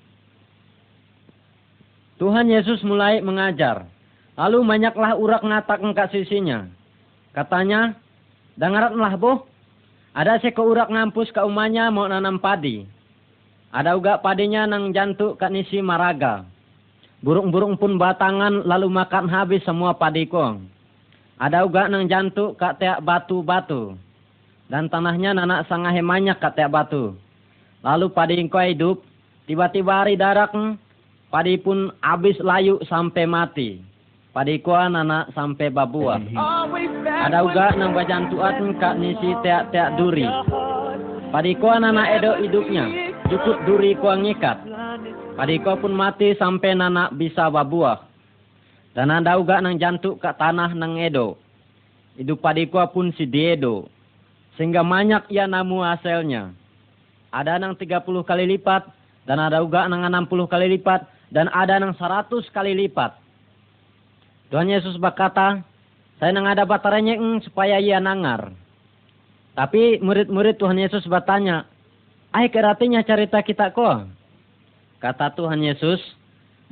Tuhan 2.22 2.46
Yesus 2.46 2.78
mulai 2.86 3.18
mengajar. 3.18 3.82
Lalu 4.38 4.62
banyaklah 4.62 5.18
urak 5.18 5.42
ngatak 5.42 5.82
kak 5.90 6.14
sisinya. 6.14 6.70
Katanya, 7.34 7.98
dengaratlah 8.54 9.18
boh, 9.18 9.42
ada 10.14 10.38
seko 10.38 10.70
urak 10.70 10.86
ngampus 10.86 11.34
ke 11.34 11.42
umanya 11.42 11.90
mau 11.90 12.06
nanam 12.06 12.38
padi. 12.38 12.86
Ada 13.74 13.98
juga 13.98 14.22
padinya 14.22 14.70
nang 14.70 14.94
jantuk 14.94 15.34
kat 15.34 15.50
nisi 15.50 15.82
maraga. 15.82 16.46
Burung-burung 17.26 17.74
pun 17.74 17.98
batangan 17.98 18.70
lalu 18.70 18.86
makan 18.86 19.26
habis 19.26 19.66
semua 19.66 19.90
padi 19.90 20.22
kong. 20.30 20.62
Ada 21.42 21.66
juga 21.66 21.90
nang 21.90 22.06
jantuk 22.06 22.54
kat 22.54 22.78
tiak 22.78 23.02
batu-batu. 23.02 23.98
Dan 24.70 24.86
tanahnya 24.86 25.34
nanak 25.34 25.66
sangat 25.66 25.98
banyak 25.98 26.38
kat 26.38 26.54
tiak 26.54 26.70
batu. 26.70 27.18
Lalu 27.82 28.06
padi 28.14 28.38
kau 28.46 28.62
hidup, 28.62 29.02
tiba-tiba 29.50 30.06
hari 30.06 30.14
darak, 30.14 30.54
padi 31.32 31.56
pun 31.56 31.88
habis 32.04 32.36
layu 32.44 32.76
sampai 32.84 33.24
mati. 33.24 33.80
Padi 34.32 34.60
kau 34.60 34.76
anak 34.76 35.32
sampai 35.32 35.72
babuah. 35.72 36.20
Ada 37.04 37.44
juga 37.44 37.76
nang 37.76 37.92
bajantuan 37.96 38.76
kat 38.76 38.96
nisi 39.00 39.32
tiak-tiak 39.40 39.96
duri. 39.96 40.28
Padi 41.32 41.52
kau 41.56 41.72
anak 41.72 42.20
edo 42.20 42.36
hidupnya 42.36 43.12
cukup 43.32 43.56
duri 43.64 43.96
ko 43.96 44.12
ngikat. 44.12 44.58
Padiko 45.32 45.80
pun 45.80 45.96
mati 45.96 46.36
sampai 46.36 46.76
nanak 46.76 47.16
bisa 47.16 47.48
babuah. 47.48 48.04
Dan 48.92 49.08
ada 49.08 49.40
juga 49.40 49.64
nang 49.64 49.80
jantuk 49.80 50.20
ke 50.20 50.28
tanah 50.36 50.76
nang 50.76 51.00
edo. 51.00 51.40
Itu 52.20 52.36
padiko 52.36 52.84
pun 52.92 53.08
si 53.16 53.24
diedo. 53.24 53.88
Sehingga 54.60 54.84
banyak 54.84 55.32
ia 55.32 55.48
namu 55.48 55.80
hasilnya. 55.80 56.52
Ada 57.32 57.56
nang 57.56 57.72
30 57.72 58.04
kali 58.04 58.44
lipat. 58.44 58.84
Dan 59.24 59.40
ada 59.40 59.64
juga 59.64 59.88
nang 59.88 60.04
60 60.04 60.44
kali 60.44 60.76
lipat. 60.76 61.08
Dan 61.32 61.48
ada 61.48 61.80
nang 61.80 61.96
100 61.96 62.28
kali 62.52 62.76
lipat. 62.76 63.16
Tuhan 64.52 64.68
Yesus 64.68 65.00
berkata, 65.00 65.64
saya 66.20 66.30
nang 66.36 66.44
ada 66.44 66.68
bataranya 66.68 67.16
supaya 67.40 67.80
ia 67.80 67.96
nangar. 67.96 68.52
Tapi 69.56 70.00
murid-murid 70.04 70.60
Tuhan 70.60 70.76
Yesus 70.76 71.08
bertanya, 71.08 71.64
Ay 72.32 72.48
keratinya 72.48 73.04
cerita 73.04 73.44
kita 73.44 73.76
ko. 73.76 74.08
Kata 74.96 75.36
Tuhan 75.36 75.60
Yesus, 75.60 76.00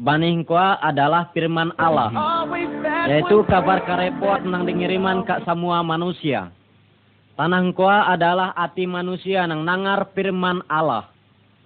baning 0.00 0.40
ko 0.49 0.57
adalah 0.57 1.29
firman 1.37 1.69
Allah. 1.76 2.09
Yaitu 3.12 3.45
kabar 3.45 3.85
karepot 3.85 4.40
nang 4.49 4.64
dingiriman 4.64 5.21
ke 5.29 5.37
semua 5.45 5.85
manusia. 5.85 6.49
Tanah 7.37 7.64
ko 7.76 7.88
adalah 7.88 8.57
hati 8.57 8.88
manusia 8.88 9.45
nang 9.45 9.69
nangar 9.69 10.09
firman 10.17 10.64
Allah. 10.69 11.10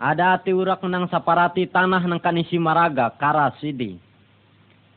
Ada 0.05 0.37
hati 0.37 0.53
urak 0.53 0.85
nang 0.85 1.09
saparati 1.09 1.65
tanah 1.65 2.05
nang 2.05 2.21
kanisi 2.21 2.61
maraga, 2.61 3.09
karas 3.17 3.57
sidi. 3.57 3.97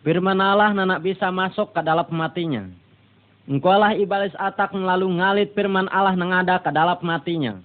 Firman 0.04 0.36
Allah 0.36 0.76
nanak 0.76 1.00
bisa 1.00 1.32
masuk 1.32 1.72
ke 1.72 1.80
dalam 1.80 2.12
matinya. 2.12 2.68
Engkau 3.48 3.72
lah 3.72 3.96
ibalis 3.96 4.36
atak 4.36 4.76
lalu 4.76 5.08
ngalit 5.16 5.56
firman 5.56 5.88
Allah 5.96 6.12
nang 6.12 6.36
ada 6.36 6.60
ke 6.60 6.68
dalam 6.76 7.00
matinya. 7.00 7.56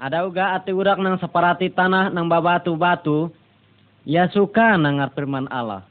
Ada 0.00 0.24
juga 0.24 0.56
ati 0.56 0.72
urak 0.72 0.96
nang 0.96 1.20
separati 1.20 1.68
tanah 1.68 2.08
nang 2.08 2.24
babatu-batu. 2.24 3.28
Ya 4.08 4.24
suka 4.32 4.80
nangar 4.80 5.12
firman 5.12 5.52
Allah. 5.52 5.84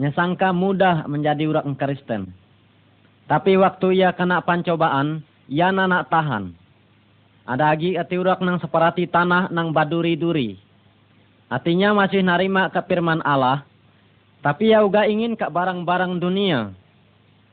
Nya 0.00 0.16
sangka 0.16 0.56
mudah 0.56 1.04
menjadi 1.04 1.44
urak 1.44 1.68
Kristen. 1.76 2.32
Tapi 3.28 3.60
waktu 3.60 4.00
ia 4.00 4.16
kena 4.16 4.40
pancobaan, 4.40 5.20
ia 5.44 5.68
nanak 5.68 6.08
tahan. 6.08 6.63
Ada 7.44 7.76
lagi 7.76 8.00
ati 8.00 8.16
urak 8.16 8.40
nang 8.40 8.56
separati 8.56 9.04
tanah 9.04 9.52
nang 9.52 9.68
baduri-duri. 9.68 10.56
Artinya 11.52 11.92
masih 11.92 12.24
narima 12.24 12.72
ke 12.72 12.80
firman 12.88 13.20
Allah. 13.20 13.68
Tapi 14.40 14.72
ia 14.72 14.80
juga 14.80 15.04
ingin 15.04 15.36
ke 15.36 15.44
barang-barang 15.44 16.16
dunia. 16.16 16.72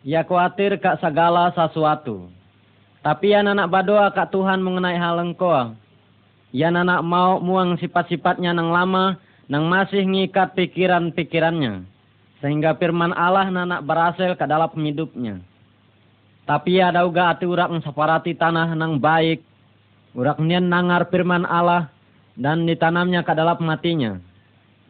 Ia 0.08 0.24
khawatir 0.24 0.80
ke 0.80 0.96
segala 1.04 1.52
sesuatu. 1.52 2.32
Tapi 3.04 3.36
ya 3.36 3.44
anak 3.44 3.68
berdoa 3.68 4.08
kak 4.16 4.32
Tuhan 4.32 4.64
mengenai 4.64 4.96
hal 4.96 5.20
engkau. 5.20 5.76
Ya 6.56 6.72
anak 6.72 7.04
mau 7.04 7.44
muang 7.44 7.76
sifat-sifatnya 7.76 8.56
nang 8.56 8.72
lama, 8.72 9.20
nang 9.52 9.68
masih 9.68 10.08
ngikat 10.08 10.56
pikiran-pikirannya. 10.56 11.84
Sehingga 12.40 12.80
firman 12.80 13.12
Allah 13.12 13.52
nanak 13.52 13.84
berhasil 13.84 14.40
ke 14.40 14.46
dalam 14.48 14.72
hidupnya. 14.72 15.44
Tapi 16.48 16.80
ada 16.80 17.04
juga 17.04 17.32
hati 17.32 17.44
urak 17.44 17.70
separati 17.84 18.34
tanah 18.40 18.72
nang 18.74 18.98
baik. 18.98 19.51
Urak 20.12 20.40
nian 20.44 20.68
nangar 20.68 21.08
firman 21.08 21.48
Allah 21.48 21.88
dan 22.36 22.68
ditanamnya 22.68 23.24
ke 23.24 23.32
dalam 23.32 23.60
matinya. 23.64 24.20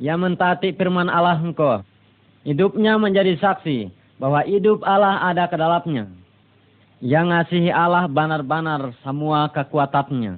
Ya 0.01 0.17
mentati 0.17 0.73
firman 0.73 1.09
Allah 1.09 1.37
engkau. 1.37 1.85
Hidupnya 2.41 2.97
menjadi 2.97 3.37
saksi 3.37 3.93
bahwa 4.17 4.41
hidup 4.45 4.81
Allah 4.81 5.29
ada 5.29 5.45
ke 5.45 5.53
dalamnya 5.53 6.09
yang 7.01 7.33
ngasihi 7.33 7.73
Allah 7.73 8.05
benar-benar 8.05 8.93
semua 9.01 9.49
kekuatannya. 9.49 10.37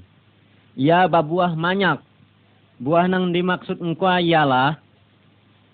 Ia 0.79 1.05
babuah 1.11 1.53
banyak. 1.53 1.99
Buah 2.79 3.05
nang 3.05 3.35
dimaksud 3.35 3.83
engkau 3.83 4.09
ialah 4.09 4.79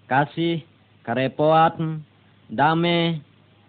kasih, 0.09 0.65
karepoat, 1.05 1.77
damai, 2.49 3.21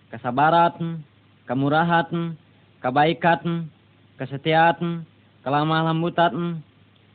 kesabaran, 0.08 1.04
kemurahan, 1.44 2.34
kebaikan, 2.80 3.68
kesetiaan, 4.16 5.04
kelamah 5.44 5.90
lembutan, 5.90 6.60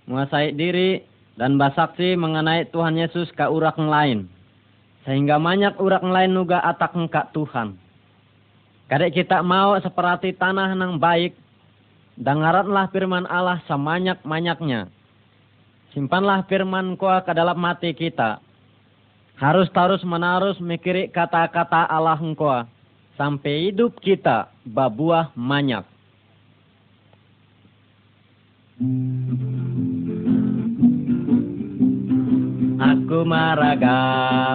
menguasai 0.10 0.54
diri, 0.54 1.06
dan 1.36 1.60
basaksi 1.60 2.16
mengenai 2.16 2.68
Tuhan 2.72 2.96
Yesus 2.96 3.30
ke 3.36 3.44
urak 3.46 3.76
lain. 3.78 4.32
Sehingga 5.06 5.38
banyak 5.38 5.78
urak 5.78 6.02
lain 6.02 6.34
juga 6.34 6.64
atak 6.66 6.98
engkak 6.98 7.30
Tuhan. 7.36 7.78
Kadek 8.90 9.22
kita 9.22 9.42
mau 9.42 9.78
seperti 9.82 10.34
tanah 10.34 10.74
nang 10.78 10.98
baik, 10.98 11.34
dengaranlah 12.18 12.90
firman 12.90 13.26
Allah 13.30 13.62
semanyak-manyaknya. 13.70 14.90
Simpanlah 15.94 16.44
firman 16.46 17.00
kuah 17.00 17.24
ke 17.24 17.32
dalam 17.32 17.58
mati 17.58 17.96
kita. 17.96 18.42
Harus 19.36 19.68
terus 19.72 20.04
menerus 20.08 20.60
mikiri 20.64 21.12
kata-kata 21.12 21.88
Allah 21.92 22.20
engkau 22.20 22.64
sampai 23.20 23.72
hidup 23.72 24.00
kita 24.00 24.48
babuah 24.64 25.32
manyak. 25.36 25.84
Aku 28.76 28.84
maraga 33.24 34.04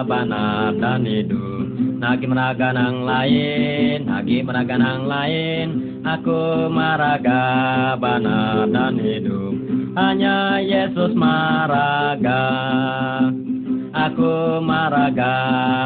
benar 0.05 0.77
dan 0.77 1.09
hidup 1.09 1.65
Nagi 1.97 2.29
meraga 2.29 2.69
nang 2.69 3.01
lain, 3.01 4.05
nagi 4.05 4.45
meraga 4.45 4.77
nang 4.77 5.09
lain, 5.09 6.01
aku 6.05 6.69
maraga 6.69 7.97
benar 7.97 8.69
dan 8.69 9.01
hidup. 9.01 9.57
Hanya 9.97 10.61
Yesus 10.61 11.17
maraga, 11.17 12.45
aku 13.89 14.61
maraga 14.61 15.33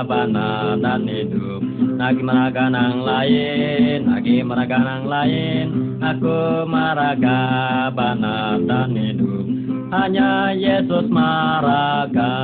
bana 0.04 0.75
dan 0.75 1.08
hidup 1.08 1.65
Nagi 1.96 2.20
maraga 2.28 2.68
nang 2.68 3.08
lain, 3.08 4.04
nagi 4.04 4.44
maraga 4.44 4.84
nang 4.84 5.08
lain. 5.08 5.68
Aku 6.04 6.68
maraga 6.68 7.40
bana 7.96 8.60
dan 8.60 8.92
hidup. 8.92 9.48
Hanya 9.96 10.52
Yesus 10.52 11.08
maraga 11.08 12.36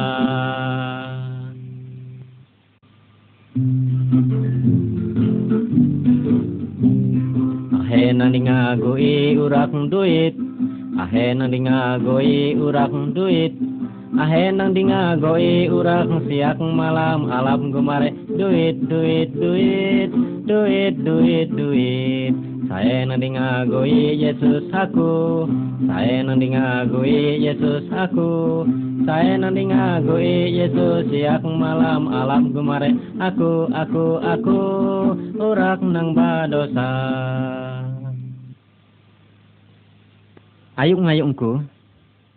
Ahe 7.75 8.15
nang 8.15 8.31
dingagoi 8.31 9.36
urak 9.36 9.75
duit. 9.91 10.31
Ahe 10.96 11.36
nang 11.36 11.51
dingagoi 11.51 12.55
urak 12.55 12.96
duit 13.12 13.51
Ahe 14.12 14.51
nang 14.51 14.75
dingagoi 14.75 15.72
urak 15.72 16.27
siak 16.27 16.60
malam 16.60 17.32
alam 17.32 17.72
gumare 17.72 18.12
duit 18.27 18.75
duit 18.84 19.32
duit 19.32 20.12
duit 20.44 20.96
duit 21.00 21.48
duit. 21.56 22.36
Saya 22.68 23.08
nang 23.08 23.24
dingagoi 23.24 24.20
Yesus 24.20 24.68
aku. 24.75 25.48
Saya 25.88 26.27
nang 26.27 26.44
dingagoi 26.44 27.39
Yesus 27.39 27.88
aku. 27.88 28.68
Saya 29.08 29.39
nang 29.39 29.56
dingagoi 29.56 30.60
Yesus 30.60 31.08
siak 31.08 31.48
malam 31.48 32.12
alam 32.12 32.51
gumare 32.51 32.91
aku 33.15 33.72
aku 33.72 34.20
aku 34.20 34.62
urak 35.39 35.80
nang 35.88 36.12
badosa. 36.12 36.91
Ayuk 40.75 41.00
ngayungku, 41.00 41.63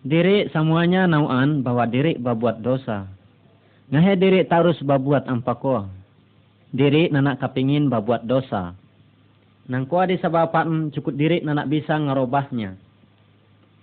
diri 0.05 0.53
semuanya 0.53 1.09
nauan 1.09 1.65
bahwa 1.65 1.89
diri 1.89 2.21
babuat 2.21 2.61
dosa. 2.61 3.09
Ngahe 3.89 4.21
diri 4.21 4.41
tarus 4.45 4.77
babuat 4.85 5.25
ampako. 5.25 5.89
Diri 6.71 7.09
nanak 7.09 7.41
kapingin 7.41 7.89
babuat 7.89 8.29
dosa. 8.29 8.77
Nang 9.65 9.89
kuah 9.89 10.05
disabapan 10.05 10.93
cukup 10.93 11.17
diri 11.17 11.41
nanak 11.41 11.73
bisa 11.73 11.97
ngerubahnya. 11.97 12.77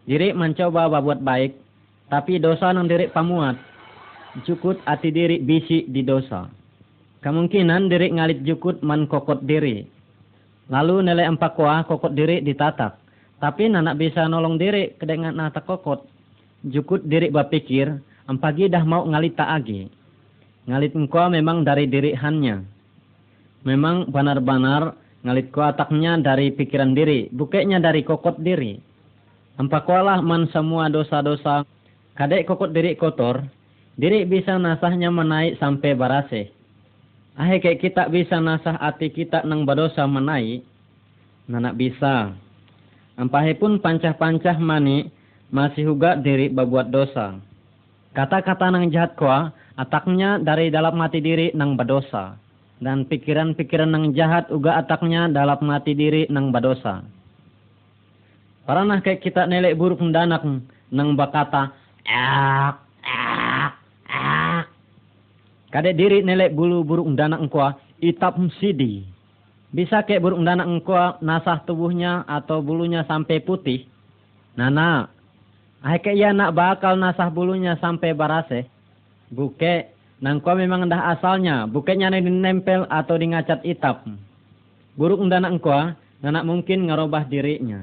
Diri 0.05 0.29
mencoba 0.33 0.89
babuat 0.93 1.25
baik, 1.25 1.57
tapi 2.05 2.37
dosa 2.37 2.69
nang 2.69 2.85
diri 2.85 3.09
pamuat. 3.09 3.57
Cukup 4.45 4.77
hati 4.85 5.09
diri 5.09 5.41
bisi 5.41 5.89
di 5.89 6.05
dosa. 6.05 6.45
Kemungkinan 7.25 7.89
diri 7.89 8.13
ngalit 8.13 8.45
jukut 8.45 8.85
man 8.85 9.09
kokot 9.09 9.41
diri. 9.41 9.85
Lalu 10.69 11.01
nilai 11.01 11.25
empat 11.29 11.57
kuah 11.57 11.81
kokot 11.89 12.13
diri 12.13 12.45
ditatak. 12.45 13.00
Tapi 13.41 13.74
nanak 13.74 13.98
bisa 13.98 14.29
nolong 14.29 14.62
diri 14.62 14.93
kedengan 15.01 15.33
nata 15.33 15.65
kokot. 15.65 16.05
Jukut 16.62 17.01
diri 17.10 17.33
berpikir, 17.33 17.89
ampagi 18.29 18.69
dah 18.69 18.86
mau 18.86 19.01
ngalit 19.10 19.33
tak 19.33 19.50
agi. 19.50 19.89
Ngalit 20.69 20.93
engkau 20.93 21.25
memang 21.25 21.65
dari 21.65 21.89
diri 21.89 22.13
hanya. 22.13 22.62
Memang 23.65 24.13
benar-benar 24.13 24.93
ngalit 25.25 25.50
kau 25.50 25.65
ataknya 25.65 26.21
dari 26.21 26.53
pikiran 26.53 26.93
diri, 26.93 27.33
bukanya 27.33 27.81
dari 27.81 28.05
kokot 28.05 28.38
diri. 28.38 28.77
Ampakualah 29.57 30.21
man 30.21 30.45
semua 30.53 30.86
dosa-dosa. 30.93 31.65
Kadek 32.13 32.45
kokot 32.45 32.69
diri 32.69 32.93
kotor, 32.93 33.41
diri 33.98 34.21
bisa 34.29 34.62
nasahnya 34.62 35.10
menaik 35.10 35.57
sampai 35.57 35.98
barase. 35.98 36.53
Ahe 37.41 37.57
kayak 37.57 37.81
kita 37.81 38.05
bisa 38.13 38.38
nasah 38.38 38.77
hati 38.77 39.10
kita 39.10 39.41
nang 39.50 39.65
berdosa 39.65 40.05
menaik, 40.05 40.62
nanak 41.50 41.74
bisa. 41.74 42.38
Ampahe 43.21 43.53
pun 43.53 43.77
pancah-pancah 43.77 44.57
mani 44.57 45.13
masih 45.53 45.93
juga 45.93 46.17
diri 46.17 46.49
berbuat 46.49 46.89
dosa. 46.89 47.37
Kata-kata 48.17 48.73
nang 48.73 48.89
jahat 48.89 49.13
kuah 49.13 49.53
ataknya 49.77 50.41
dari 50.41 50.73
dalam 50.73 50.97
mati 50.97 51.21
diri 51.21 51.53
nang 51.53 51.77
berdosa. 51.77 52.33
Dan 52.81 53.05
pikiran-pikiran 53.05 53.93
nang 53.93 54.09
jahat 54.17 54.49
juga 54.49 54.81
ataknya 54.81 55.29
dalam 55.29 55.61
mati 55.61 55.93
diri 55.93 56.25
nang 56.33 56.50
berdosa. 56.50 57.05
Pernah 58.65 58.98
kayak 59.05 59.22
kita 59.22 59.46
nelek 59.46 59.77
buruk 59.77 60.01
mendanak 60.01 60.41
nang 60.89 61.13
bakata 61.13 61.77
ak 62.09 62.81
ak 63.05 63.74
ak. 64.09 64.65
Kadek 65.69 65.93
diri 65.93 66.25
nelek 66.25 66.57
bulu 66.57 66.81
buruk 66.81 67.05
mendanak 67.05 67.46
kuah 67.53 67.77
itap 68.01 68.33
sidi. 68.57 69.10
Bisa 69.72 70.03
kayak 70.03 70.20
burung 70.20 70.44
dana 70.44 70.68
engkau 70.68 71.16
nasah 71.24 71.64
tubuhnya 71.64 72.27
atau 72.27 72.60
bulunya 72.60 73.07
sampai 73.07 73.40
putih. 73.40 73.88
Nana, 74.60 75.07
kayak 75.79 76.12
ya 76.20 76.36
nak 76.36 76.51
bakal 76.51 77.00
nasah 77.00 77.31
bulunya 77.31 77.79
sampai 77.79 78.12
barase. 78.12 78.68
Buke, 79.31 79.96
nangko 80.20 80.60
memang 80.60 80.92
dah 80.92 81.16
asalnya. 81.16 81.72
Bukenya 81.72 82.12
nih 82.12 82.20
dinempel 82.20 82.84
atau 82.92 83.16
di 83.16 83.31
ngacat 83.31 83.64
itap. 83.64 84.03
Burung 85.00 85.31
dana 85.31 85.48
engkau, 85.48 85.96
nana 86.20 86.44
mungkin 86.44 86.92
ngerubah 86.92 87.31
dirinya. 87.31 87.79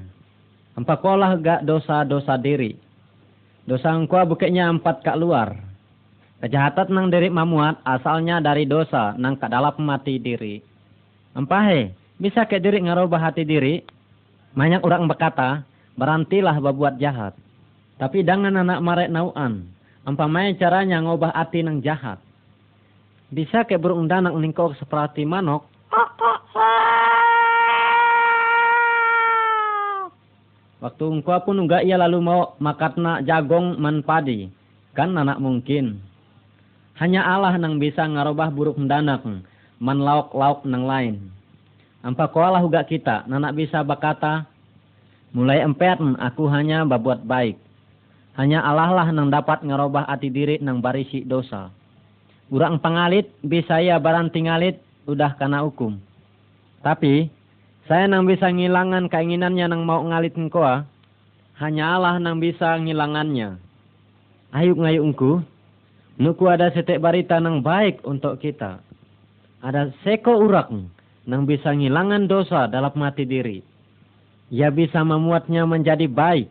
Empat 0.76 1.00
kolah 1.00 1.40
gak 1.40 1.64
dosa-dosa 1.64 2.36
diri. 2.36 2.76
Dosa 3.64 3.96
engkau 3.96 4.28
bukenya 4.28 4.68
empat 4.68 5.00
kak 5.00 5.16
luar. 5.16 5.56
Kejahatan 6.38 6.94
nang 6.94 7.10
diri 7.10 7.32
mamuat 7.32 7.82
asalnya 7.82 8.38
dari 8.38 8.62
dosa 8.62 9.16
nang 9.18 9.40
kak 9.40 9.50
dalam 9.50 9.74
mati 9.82 10.22
diri. 10.22 10.62
Empahe, 11.38 11.94
bisa 12.18 12.42
ke 12.50 12.58
diri 12.58 12.82
ngarubah 12.82 13.30
hati 13.30 13.46
diri. 13.46 13.86
Banyak 14.58 14.82
orang 14.82 15.06
berkata, 15.06 15.62
berantilah 15.94 16.58
berbuat 16.58 16.98
jahat. 16.98 17.38
Tapi 17.94 18.26
dengan 18.26 18.58
anak 18.58 18.82
marek 18.82 19.06
nauan. 19.06 19.70
Ampamai 20.02 20.58
caranya 20.58 20.98
ngubah 20.98 21.30
hati 21.30 21.62
nang 21.62 21.78
jahat. 21.78 22.18
Bisa 23.30 23.62
ke 23.62 23.78
burung 23.78 24.10
danak 24.10 24.34
ningkau 24.34 24.74
seperti 24.82 25.22
manok. 25.22 25.62
Waktu 30.82 31.04
engkau 31.06 31.38
pun 31.46 31.58
enggak 31.62 31.86
ia 31.86 31.98
lalu 32.02 32.18
mau 32.18 32.58
makatna 32.58 33.22
jagong 33.22 33.78
man 33.78 34.02
padi. 34.02 34.50
Kan 34.90 35.14
anak 35.14 35.38
mungkin. 35.38 36.02
Hanya 36.98 37.22
Allah 37.22 37.54
nang 37.62 37.78
bisa 37.78 38.02
ngarubah 38.02 38.50
buruk 38.50 38.74
danak 38.90 39.22
man 39.78 40.02
lauk-lauk 40.02 40.66
nang 40.66 40.84
lain. 40.84 41.16
Ampa 42.02 42.30
kualah 42.30 42.62
juga 42.62 42.82
kita, 42.86 43.26
nanak 43.26 43.58
bisa 43.58 43.82
berkata, 43.82 44.46
mulai 45.34 45.62
empat 45.66 45.98
aku 46.22 46.46
hanya 46.50 46.86
berbuat 46.86 47.26
baik. 47.26 47.58
Hanya 48.38 48.62
Allah 48.62 48.94
lah 48.94 49.08
nang 49.10 49.34
dapat 49.34 49.66
ngerubah 49.66 50.06
hati 50.06 50.30
diri 50.30 50.62
nang 50.62 50.78
barisi 50.78 51.26
dosa. 51.26 51.74
Urang 52.54 52.78
pangalit 52.78 53.26
bisa 53.42 53.82
ya 53.82 53.98
barang 53.98 54.30
tinggalit 54.30 54.78
udah 55.10 55.34
kena 55.34 55.66
hukum. 55.66 55.98
Tapi 56.86 57.26
saya 57.90 58.06
nang 58.06 58.30
bisa 58.30 58.46
ngilangan 58.46 59.10
keinginannya 59.10 59.66
nang 59.66 59.82
mau 59.82 59.98
ngalit 60.06 60.38
engkoa, 60.38 60.86
hanya 61.58 61.98
Allah 61.98 62.22
nang 62.22 62.38
bisa 62.38 62.78
ngilangannya. 62.78 63.58
Ayo 64.54 64.78
ngayungku, 64.78 65.42
nuku 66.22 66.44
ada 66.46 66.70
setek 66.70 67.02
barita 67.02 67.42
nang 67.42 67.58
baik 67.58 68.06
untuk 68.06 68.38
kita 68.38 68.86
ada 69.58 69.90
seko 70.06 70.46
urak 70.46 70.70
yang 71.26 71.42
bisa 71.42 71.74
ngilangan 71.74 72.30
dosa 72.30 72.70
dalam 72.70 72.94
mati 72.94 73.26
diri. 73.26 73.58
Ia 74.54 74.70
bisa 74.72 75.02
memuatnya 75.02 75.66
menjadi 75.68 76.06
baik. 76.08 76.48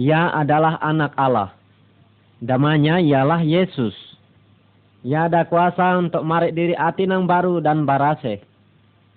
Ia 0.00 0.32
adalah 0.32 0.80
anak 0.80 1.12
Allah. 1.14 1.52
Damanya 2.42 2.98
ialah 2.98 3.44
Yesus. 3.44 3.94
Ia 5.06 5.30
ada 5.30 5.46
kuasa 5.46 6.00
untuk 6.00 6.24
marik 6.26 6.56
diri 6.56 6.74
hati 6.74 7.06
yang 7.06 7.28
baru 7.28 7.62
dan 7.62 7.86
barase. 7.86 8.42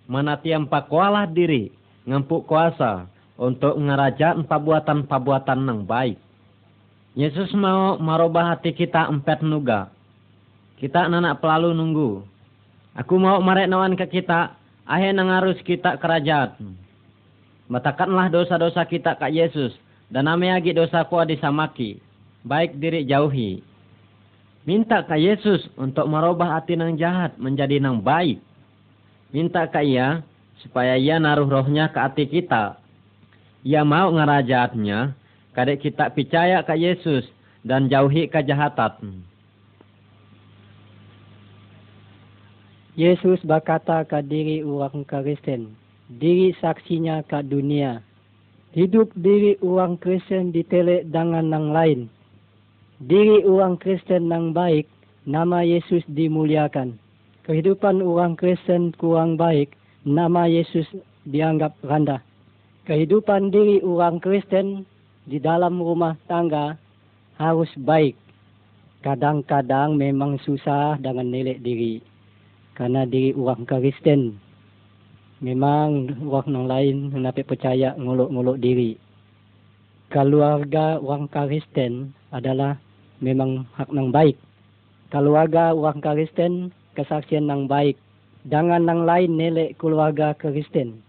Mana 0.05 0.37
tiang 0.37 0.69
pakualah 0.69 1.25
diri, 1.25 1.73
ngempuk 2.05 2.45
kuasa 2.45 3.09
untuk 3.41 3.73
ngerajaan 3.79 4.45
pabuatan-pabuatan 4.45 5.65
yang 5.65 5.81
baik. 5.87 6.21
Yesus 7.17 7.49
mau 7.57 7.97
merubah 7.97 8.53
hati 8.53 8.75
kita 8.75 9.09
empat 9.09 9.41
nuga. 9.41 9.89
Kita 10.77 11.07
anak 11.09 11.41
pelalu 11.41 11.73
nunggu 11.73 12.34
Aku 12.95 13.19
mau 13.19 13.43
marek 13.43 13.67
nawan 13.67 13.99
ke 13.99 14.07
kita, 14.07 14.55
ahe 14.87 15.11
nang 15.11 15.27
harus 15.27 15.59
kita 15.67 15.99
kerajaan. 15.99 16.79
Batakanlah 17.67 18.31
dosa-dosa 18.31 18.87
kita 18.87 19.19
ke 19.19 19.27
Yesus, 19.35 19.75
dan 20.07 20.31
agi 20.31 20.71
dosa 20.71 21.03
kuah 21.03 21.27
disamaki, 21.27 21.99
baik 22.47 22.79
diri 22.79 23.03
jauhi. 23.03 23.59
Minta 24.63 25.03
ke 25.03 25.19
Yesus 25.19 25.67
untuk 25.75 26.07
merubah 26.07 26.57
hati 26.57 26.79
nang 26.79 26.95
jahat 26.95 27.35
menjadi 27.35 27.83
nang 27.83 27.99
baik. 27.99 28.39
Minta 29.29 29.67
ke 29.67 29.83
ia, 29.83 30.23
supaya 30.63 30.95
ia 30.95 31.19
naruh 31.19 31.45
rohnya 31.45 31.91
ke 31.91 31.99
hati 31.99 32.25
kita. 32.31 32.79
Ia 33.65 33.83
mau 33.83 34.07
ngerajaatnya, 34.13 35.13
kadek 35.51 35.83
kita 35.83 36.15
percaya 36.15 36.63
ke 36.63 36.79
Yesus, 36.79 37.27
dan 37.65 37.89
jauhi 37.91 38.29
kejahatan. 38.29 39.25
Yesus 42.95 43.43
berkata 43.43 44.07
ke 44.07 44.23
diri 44.23 44.63
orang 44.63 45.03
Kristen, 45.03 45.75
diri 46.15 46.55
saksinya 46.63 47.27
ke 47.27 47.43
dunia. 47.43 47.99
Hidup 48.71 49.11
diri 49.19 49.59
orang 49.59 49.99
Kristen 49.99 50.55
ditelek 50.55 51.11
dengan 51.11 51.51
yang 51.51 51.75
lain. 51.75 51.99
Diri 53.03 53.43
orang 53.43 53.75
Kristen 53.75 54.31
yang 54.31 54.55
baik 54.55 54.87
nama 55.27 55.59
Yesus 55.59 56.07
dimuliakan. 56.07 56.95
Kehidupan 57.43 57.99
orang 57.99 58.39
Kristen 58.39 58.95
kurang 58.95 59.35
baik, 59.35 59.75
nama 60.07 60.47
Yesus 60.47 60.87
dianggap 61.27 61.75
rendah. 61.83 62.23
Kehidupan 62.87 63.51
diri 63.51 63.83
orang 63.83 64.23
Kristen 64.23 64.87
di 65.27 65.43
dalam 65.43 65.83
rumah 65.83 66.15
tangga 66.31 66.79
harus 67.35 67.69
baik. 67.75 68.15
Kadang-kadang 69.03 69.99
memang 69.99 70.39
susah 70.47 70.95
dengan 70.95 71.27
nilai 71.27 71.59
diri. 71.59 72.14
Karena 72.75 73.07
diri 73.07 73.31
orang 73.31 73.63
Kristen 73.63 74.35
memang 75.39 76.11
orang 76.27 76.67
lain 76.67 76.95
mendapat 77.11 77.47
percaya 77.47 77.95
nguluk-nguluk 77.95 78.59
diri. 78.59 78.99
Keluarga 80.11 80.99
orang 80.99 81.27
Kristen 81.31 82.11
adalah 82.35 82.79
memang 83.19 83.63
hak 83.79 83.89
yang 83.91 84.11
baik. 84.11 84.35
Keluarga 85.11 85.71
orang 85.71 86.03
Kristen 86.03 86.71
kesaksian 86.95 87.47
yang 87.47 87.67
baik. 87.67 87.99
Dengan 88.45 88.85
yang 88.85 89.09
lain 89.09 89.31
nilai 89.41 89.73
keluarga 89.81 90.37
Kristen. 90.37 91.01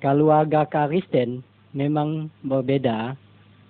Keluarga 0.00 0.64
Kristen 0.64 1.44
memang 1.76 2.32
berbeda 2.46 3.12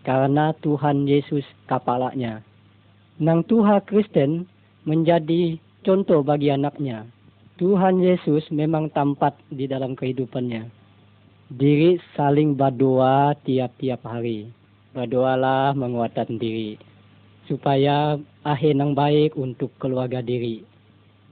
karena 0.06 0.54
Tuhan 0.62 1.08
Yesus 1.08 1.42
kepalanya. 1.66 2.40
Nang 3.18 3.42
Tuhan 3.44 3.82
Kristen 3.88 4.46
menjadi 4.86 5.58
contoh 5.82 6.22
bagi 6.22 6.54
anaknya. 6.54 7.02
Tuhan 7.58 7.98
Yesus 7.98 8.46
memang 8.54 8.86
tampak 8.94 9.34
di 9.50 9.66
dalam 9.66 9.98
kehidupannya. 9.98 10.70
Diri 11.50 11.98
saling 12.14 12.54
berdoa 12.54 13.34
tiap-tiap 13.42 13.98
hari. 14.06 14.46
Berdoalah 14.94 15.74
menguatkan 15.74 16.38
diri. 16.38 16.78
Supaya 17.50 18.14
akhir 18.46 18.78
yang 18.78 18.94
baik 18.94 19.34
untuk 19.34 19.74
keluarga 19.82 20.22
diri. 20.22 20.62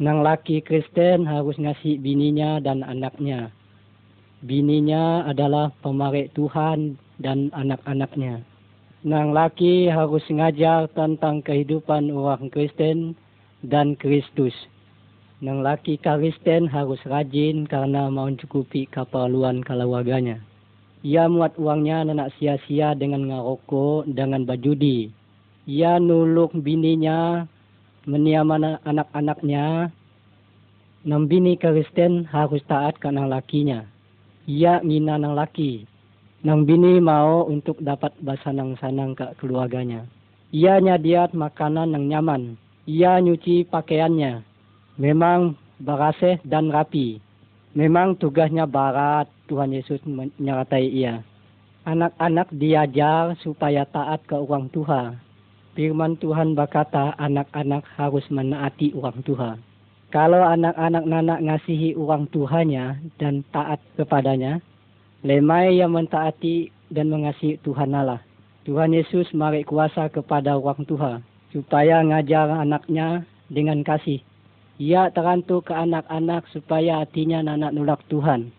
Nang 0.02 0.26
laki 0.26 0.66
Kristen 0.66 1.30
harus 1.30 1.54
ngasih 1.62 2.02
bininya 2.02 2.58
dan 2.58 2.82
anaknya. 2.82 3.54
Bininya 4.42 5.30
adalah 5.30 5.70
pemarek 5.78 6.34
Tuhan 6.34 6.98
dan 7.22 7.54
anak-anaknya. 7.54 8.42
Nang 9.06 9.30
laki 9.30 9.86
harus 9.86 10.26
ngajar 10.26 10.90
tentang 10.90 11.38
kehidupan 11.46 12.10
orang 12.10 12.50
Kristen 12.50 13.14
dan 13.62 13.94
Kristus 13.94 14.58
Nang 15.37 15.61
laki 15.61 16.01
Kristen 16.01 16.64
harus 16.64 16.96
rajin 17.05 17.68
karena 17.68 18.09
mau 18.09 18.25
mencukupi 18.25 18.88
keperluan 18.88 19.61
keluarganya. 19.61 20.40
Ia 21.05 21.29
muat 21.29 21.61
uangnya 21.61 22.09
nak 22.09 22.33
sia-sia 22.40 22.96
dengan 22.96 23.29
ngerokok, 23.29 24.09
dengan 24.16 24.49
berjudi. 24.49 25.12
Ia 25.68 26.01
nuluk 26.01 26.57
bininya, 26.57 27.44
meniaman 28.09 28.81
anak-anaknya. 28.81 29.92
Nang 31.05 31.29
bini 31.29 31.61
Kristen 31.61 32.25
harus 32.33 32.64
taat 32.64 32.96
ke 32.96 33.12
nang 33.12 33.29
lakinya. 33.29 33.85
Ia 34.49 34.81
ngina 34.81 35.20
nang 35.20 35.37
laki. 35.37 35.85
Nang 36.49 36.64
bini 36.64 36.96
mau 36.96 37.44
untuk 37.44 37.77
dapat 37.85 38.16
basanang-sanang 38.25 39.12
ke 39.12 39.37
keluarganya. 39.37 40.09
Ia 40.49 40.81
nyadiat 40.81 41.37
makanan 41.37 41.92
yang 41.92 42.05
nyaman. 42.09 42.57
Ia 42.88 43.20
nyuci 43.20 43.68
pakaiannya 43.68 44.45
memang 44.96 45.56
berasih 45.80 46.40
dan 46.44 46.72
rapi. 46.72 47.20
Memang 47.76 48.16
tugasnya 48.16 48.64
barat, 48.64 49.28
Tuhan 49.52 49.76
Yesus 49.76 50.00
menyertai 50.09 50.88
ia. 50.88 51.20
Anak-anak 51.85 52.48
diajar 52.56 53.37
supaya 53.44 53.85
taat 53.87 54.24
ke 54.26 54.35
orang 54.35 54.72
tua. 54.72 55.14
Firman 55.76 56.16
Tuhan 56.16 56.56
berkata 56.56 57.12
anak-anak 57.20 57.85
harus 58.00 58.24
menaati 58.32 58.96
orang 58.96 59.20
tua. 59.22 59.61
Kalau 60.09 60.40
anak-anak 60.40 61.04
nanak 61.04 61.40
ngasihi 61.44 61.92
orang 62.00 62.24
tuanya 62.32 62.96
dan 63.20 63.44
taat 63.52 63.76
kepadanya, 64.00 64.64
lemai 65.20 65.76
yang 65.76 65.92
mentaati 65.92 66.72
dan 66.88 67.12
mengasihi 67.12 67.61
Tuhan 67.61 67.92
Allah. 67.92 68.24
Tuhan 68.64 68.96
Yesus 68.96 69.30
mari 69.37 69.62
kuasa 69.62 70.09
kepada 70.09 70.56
orang 70.56 70.82
tua 70.88 71.20
supaya 71.52 72.02
ngajar 72.02 72.50
anaknya 72.50 73.22
dengan 73.52 73.85
kasih 73.87 74.25
ia 74.76 75.08
terantu 75.08 75.64
ke 75.64 75.72
anak-anak 75.72 76.44
supaya 76.52 77.00
hatinya 77.00 77.40
anak 77.40 77.72
nulak 77.72 78.00
Tuhan. 78.12 78.52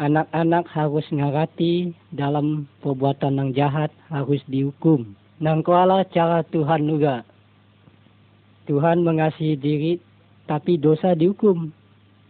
Anak-anak 0.00 0.64
harus 0.72 1.04
ngarati 1.12 1.92
dalam 2.12 2.68
perbuatan 2.80 3.36
yang 3.36 3.50
jahat 3.52 3.92
harus 4.08 4.40
dihukum. 4.48 5.12
Nang 5.40 5.60
kuala 5.60 6.08
cara 6.08 6.40
Tuhan 6.48 6.88
juga. 6.88 7.20
Tuhan 8.64 9.04
mengasihi 9.04 9.56
diri 9.60 9.92
tapi 10.48 10.80
dosa 10.80 11.12
dihukum. 11.12 11.68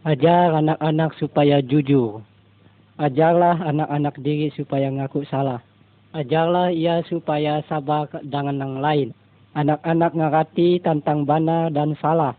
Ajar 0.06 0.58
anak-anak 0.58 1.14
supaya 1.18 1.62
jujur. 1.62 2.22
Ajarlah 2.98 3.70
anak-anak 3.70 4.14
diri 4.22 4.50
supaya 4.54 4.90
ngaku 4.90 5.26
salah. 5.30 5.62
Ajarlah 6.10 6.74
ia 6.74 7.02
supaya 7.06 7.62
sabar 7.70 8.10
dengan 8.22 8.62
yang 8.62 8.74
lain. 8.82 9.08
Anak-anak 9.58 10.14
ngarati 10.14 10.82
tentang 10.82 11.22
bana 11.26 11.70
dan 11.70 11.94
salah 11.98 12.34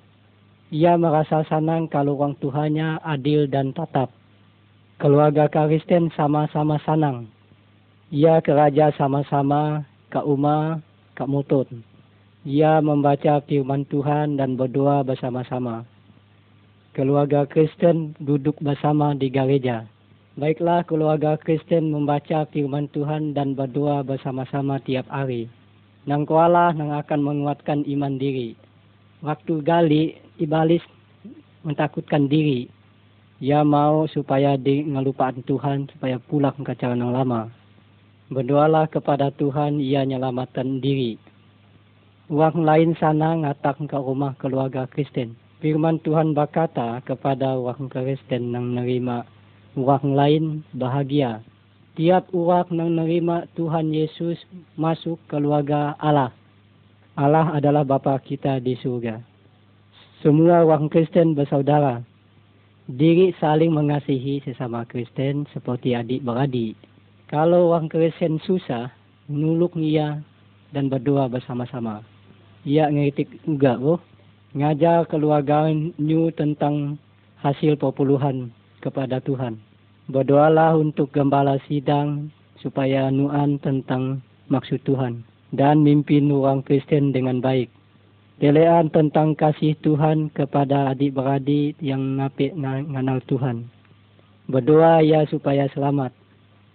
ia 0.67 0.99
merasa 0.99 1.47
senang 1.47 1.88
kalau 1.88 2.19
orang 2.19 2.36
Tuhannya 2.43 2.99
adil 2.99 3.47
dan 3.47 3.71
tatap. 3.71 4.12
Keluarga 4.99 5.47
Kristen 5.47 6.12
sama-sama 6.12 6.75
senang. 6.84 7.32
Ia 8.12 8.43
keraja 8.43 8.91
sama-sama 8.99 9.88
ke 10.12 10.19
Uma, 10.19 10.84
ke 11.15 11.23
Mutut. 11.23 11.71
Ia 12.43 12.84
membaca 12.84 13.39
firman 13.47 13.88
Tuhan 13.88 14.36
dan 14.36 14.60
berdoa 14.60 15.08
bersama-sama. 15.08 15.88
Keluarga 16.91 17.47
Kristen 17.47 18.12
duduk 18.19 18.60
bersama 18.60 19.15
di 19.15 19.32
gereja. 19.32 19.88
Baiklah 20.36 20.84
keluarga 20.84 21.39
Kristen 21.39 21.95
membaca 21.95 22.43
firman 22.51 22.91
Tuhan 22.91 23.32
dan 23.32 23.56
berdoa 23.56 24.03
bersama-sama 24.03 24.84
tiap 24.84 25.08
hari. 25.08 25.47
Nang 26.03 26.27
kuala 26.27 26.75
nang 26.75 26.91
akan 26.91 27.21
menguatkan 27.23 27.88
iman 27.88 28.19
diri. 28.19 28.56
Waktu 29.23 29.65
gali 29.65 30.27
Iblis 30.38 30.86
mentakutkan 31.65 32.30
diri. 32.30 32.69
Ia 33.38 33.62
mau 33.62 34.10
supaya 34.10 34.58
di 34.58 34.82
ngelupakan 34.82 35.45
Tuhan 35.45 35.89
supaya 35.93 36.17
pulang 36.17 36.58
ke 36.65 36.73
cara 36.73 36.97
yang 36.97 37.13
lama. 37.13 37.54
Berdoalah 38.34 38.89
kepada 38.89 39.30
Tuhan 39.34 39.78
ia 39.78 40.02
nyelamatkan 40.02 40.82
diri. 40.82 41.21
Uang 42.28 42.65
lain 42.65 42.91
sana 42.97 43.39
ngatak 43.39 43.88
ke 43.88 43.97
rumah 43.97 44.34
keluarga 44.41 44.84
Kristen. 44.89 45.38
Firman 45.63 46.02
Tuhan 46.02 46.36
berkata 46.36 47.00
kepada 47.06 47.56
orang 47.56 47.88
Kristen 47.88 48.52
yang 48.52 48.73
menerima 48.73 49.23
uang 49.78 50.17
lain 50.17 50.65
bahagia. 50.73 51.45
Tiap 51.95 52.30
uang 52.34 52.73
yang 52.73 52.93
menerima 52.93 53.50
Tuhan 53.54 53.93
Yesus 53.93 54.38
masuk 54.76 55.21
keluarga 55.30 55.93
Allah. 56.02 56.34
Allah 57.17 57.54
adalah 57.54 57.82
Bapa 57.82 58.17
kita 58.21 58.62
di 58.62 58.78
surga. 58.78 59.37
Semua 60.25 60.65
orang 60.65 60.89
Kristen 60.89 61.38
bersaudara. 61.38 62.01
Diri 62.89 63.38
saling 63.38 63.69
mengasihi 63.69 64.41
sesama 64.41 64.82
Kristen 64.89 65.45
seperti 65.53 65.93
adik-beradik. 65.93 66.73
Kalau 67.30 67.69
orang 67.69 67.86
Kristen 67.86 68.41
susah, 68.41 68.89
nuluk 69.30 69.77
ia 69.77 70.17
dan 70.73 70.89
berdoa 70.89 71.30
bersama-sama. 71.30 72.01
Ia 72.65 72.89
ngeritik 72.89 73.30
juga, 73.45 73.77
oh, 73.77 74.01
ngajar 74.58 75.06
keluarga 75.06 75.69
new 76.01 76.34
tentang 76.34 76.97
hasil 77.45 77.77
perpuluhan 77.77 78.49
kepada 78.82 79.21
Tuhan. 79.21 79.62
Berdoalah 80.10 80.82
untuk 80.82 81.13
gembala 81.13 81.62
sidang 81.69 82.34
supaya 82.58 83.13
nuan 83.13 83.62
tentang 83.62 84.25
maksud 84.49 84.82
Tuhan 84.82 85.21
dan 85.53 85.86
mimpin 85.86 86.34
orang 86.34 86.65
Kristen 86.65 87.13
dengan 87.13 87.38
baik. 87.38 87.69
Pelean 88.38 88.93
tentang 88.93 89.34
kasih 89.34 89.73
Tuhan 89.82 90.30
kepada 90.30 90.93
adik-beradik 90.93 91.73
yang 91.82 92.21
napik 92.21 92.54
mengenal 92.54 93.17
Tuhan. 93.26 93.65
Berdoa 94.45 95.02
ya 95.02 95.26
supaya 95.26 95.65
selamat. 95.73 96.13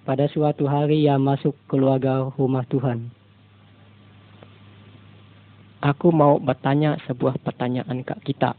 Pada 0.03 0.27
suatu 0.27 0.67
hari 0.67 1.07
ia 1.07 1.23
masuk 1.23 1.55
keluarga 1.71 2.27
rumah 2.35 2.67
Tuhan. 2.67 3.15
Aku 5.87 6.11
mau 6.11 6.43
bertanya 6.43 6.99
sebuah 7.07 7.39
pertanyaan 7.39 8.03
ke 8.03 8.19
kita. 8.27 8.59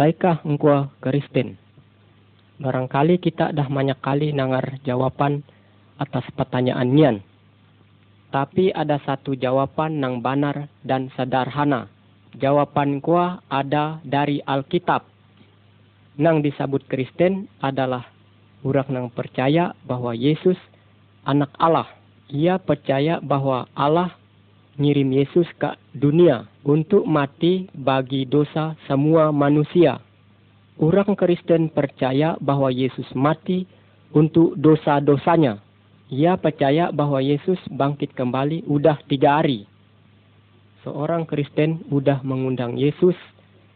Saikah 0.00 0.40
engkau 0.48 0.88
Kristen? 1.04 1.60
Barangkali 2.56 3.20
kita 3.20 3.52
dah 3.52 3.68
banyak 3.68 4.00
kali 4.00 4.32
nangar 4.32 4.80
jawaban 4.80 5.44
atas 6.00 6.24
pertanyaan 6.32 6.88
nian. 6.88 7.16
Tapi 8.32 8.72
ada 8.72 8.96
satu 9.04 9.36
jawaban 9.36 10.00
yang 10.00 10.24
benar 10.24 10.72
dan 10.80 11.12
sederhana 11.12 11.97
jawaban 12.38 13.02
gua 13.02 13.42
ada 13.50 13.98
dari 14.06 14.40
Alkitab. 14.46 15.04
Nang 16.18 16.42
disebut 16.42 16.86
Kristen 16.86 17.46
adalah 17.62 18.06
orang 18.66 18.90
yang 18.90 19.08
percaya 19.10 19.74
bahwa 19.86 20.14
Yesus 20.14 20.58
anak 21.26 21.50
Allah. 21.58 21.86
Ia 22.28 22.60
percaya 22.60 23.20
bahwa 23.24 23.66
Allah 23.72 24.12
ngirim 24.78 25.10
Yesus 25.10 25.48
ke 25.58 25.74
dunia 25.96 26.46
untuk 26.62 27.02
mati 27.08 27.66
bagi 27.74 28.22
dosa 28.28 28.78
semua 28.86 29.34
manusia. 29.34 29.98
Orang 30.78 31.18
Kristen 31.18 31.66
percaya 31.66 32.38
bahwa 32.38 32.70
Yesus 32.70 33.06
mati 33.10 33.66
untuk 34.14 34.54
dosa-dosanya. 34.54 35.58
Ia 36.08 36.38
percaya 36.40 36.88
bahwa 36.94 37.20
Yesus 37.20 37.58
bangkit 37.68 38.14
kembali 38.14 38.64
udah 38.64 38.96
tiga 39.10 39.42
hari. 39.42 39.68
Seorang 40.86 41.26
Kristen 41.26 41.82
udah 41.90 42.22
mengundang 42.22 42.78
Yesus 42.78 43.18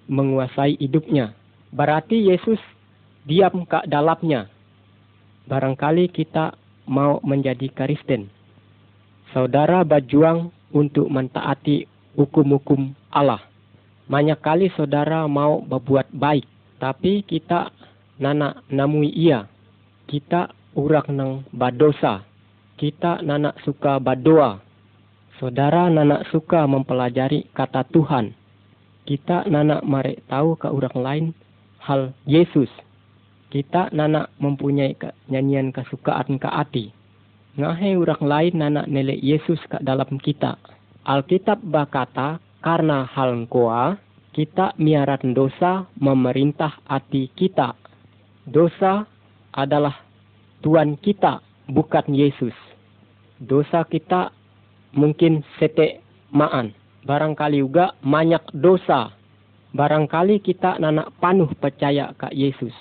menguasai 0.07 0.79
hidupnya. 0.79 1.35
Berarti 1.75 2.31
Yesus 2.31 2.61
diam 3.27 3.67
ke 3.67 3.83
dalamnya. 3.91 4.47
Barangkali 5.51 6.11
kita 6.11 6.55
mau 6.87 7.19
menjadi 7.27 7.71
Kristen. 7.75 8.31
Saudara 9.35 9.83
berjuang 9.83 10.53
untuk 10.71 11.09
mentaati 11.09 11.89
hukum-hukum 12.15 12.93
Allah. 13.11 13.41
Banyak 14.07 14.39
kali 14.45 14.69
saudara 14.77 15.25
mau 15.25 15.65
berbuat 15.65 16.13
baik, 16.13 16.45
tapi 16.77 17.25
kita 17.25 17.73
nana 18.21 18.61
namui 18.69 19.09
ia. 19.09 19.49
Kita 20.05 20.53
urak 20.77 21.09
nang 21.09 21.47
badosa. 21.55 22.27
Kita 22.77 23.23
nana 23.25 23.57
suka 23.65 23.97
badoa. 24.03 24.61
Saudara 25.43 25.91
nana 25.91 26.23
suka 26.31 26.71
mempelajari 26.71 27.51
kata 27.51 27.83
Tuhan. 27.91 28.31
Kita 29.03 29.43
nana 29.51 29.83
mare 29.83 30.23
tahu 30.31 30.55
ke 30.55 30.71
orang 30.71 30.95
lain 31.03 31.25
hal 31.83 32.15
Yesus. 32.31 32.71
Kita 33.51 33.91
nana 33.91 34.31
mempunyai 34.39 34.95
nyanyian 35.27 35.75
kesukaan 35.75 36.39
ke 36.39 36.47
hati. 36.47 36.95
Ngahe 37.59 37.99
orang 37.99 38.23
lain 38.23 38.55
nana 38.55 38.87
nilai 38.87 39.19
Yesus 39.19 39.59
ke 39.67 39.83
dalam 39.83 40.15
kita. 40.23 40.63
Alkitab 41.03 41.59
berkata, 41.59 42.39
karena 42.63 43.03
hal 43.11 43.43
koa, 43.51 43.99
kita 44.31 44.79
miarat 44.79 45.27
dosa 45.35 45.91
memerintah 45.99 46.79
hati 46.87 47.27
kita. 47.35 47.75
Dosa 48.47 49.11
adalah 49.51 50.07
Tuhan 50.63 50.95
kita, 51.03 51.43
bukan 51.67 52.15
Yesus. 52.15 52.55
Dosa 53.43 53.83
kita 53.91 54.31
mungkin 54.97 55.45
sete 55.59 56.01
maan. 56.33 56.73
Barangkali 57.03 57.59
juga 57.61 57.97
banyak 58.01 58.55
dosa. 58.57 59.11
Barangkali 59.73 60.39
kita 60.39 60.79
nanak 60.79 61.11
panuh 61.19 61.51
percaya 61.59 62.15
ke 62.15 62.31
Yesus. 62.31 62.75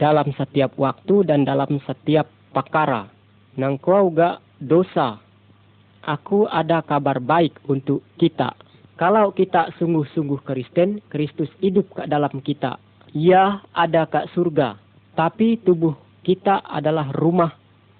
Dalam 0.00 0.32
setiap 0.36 0.76
waktu 0.78 1.26
dan 1.26 1.44
dalam 1.44 1.80
setiap 1.84 2.28
pakara. 2.54 3.10
Nang 3.56 3.80
kau 3.80 4.08
juga 4.12 4.40
dosa 4.60 5.20
aku 6.06 6.46
ada 6.46 6.80
kabar 6.86 7.18
baik 7.18 7.58
untuk 7.66 8.00
kita. 8.16 8.54
Kalau 8.96 9.34
kita 9.34 9.76
sungguh-sungguh 9.76 10.40
Kristen, 10.46 11.04
Kristus 11.12 11.50
hidup 11.60 11.92
ke 11.92 12.08
dalam 12.08 12.40
kita. 12.40 12.80
Ia 13.12 13.60
ada 13.76 14.08
ke 14.08 14.24
surga. 14.32 14.80
Tapi 15.12 15.60
tubuh 15.60 15.92
kita 16.24 16.64
adalah 16.64 17.12
rumah 17.12 17.52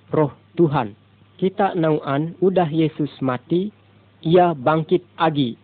roh 0.09 0.33
Tuhan. 0.57 0.96
Kita 1.37 1.77
nauan 1.77 2.33
udah 2.40 2.64
Yesus 2.64 3.12
mati, 3.20 3.68
ia 4.25 4.57
bangkit 4.57 5.05
lagi. 5.20 5.61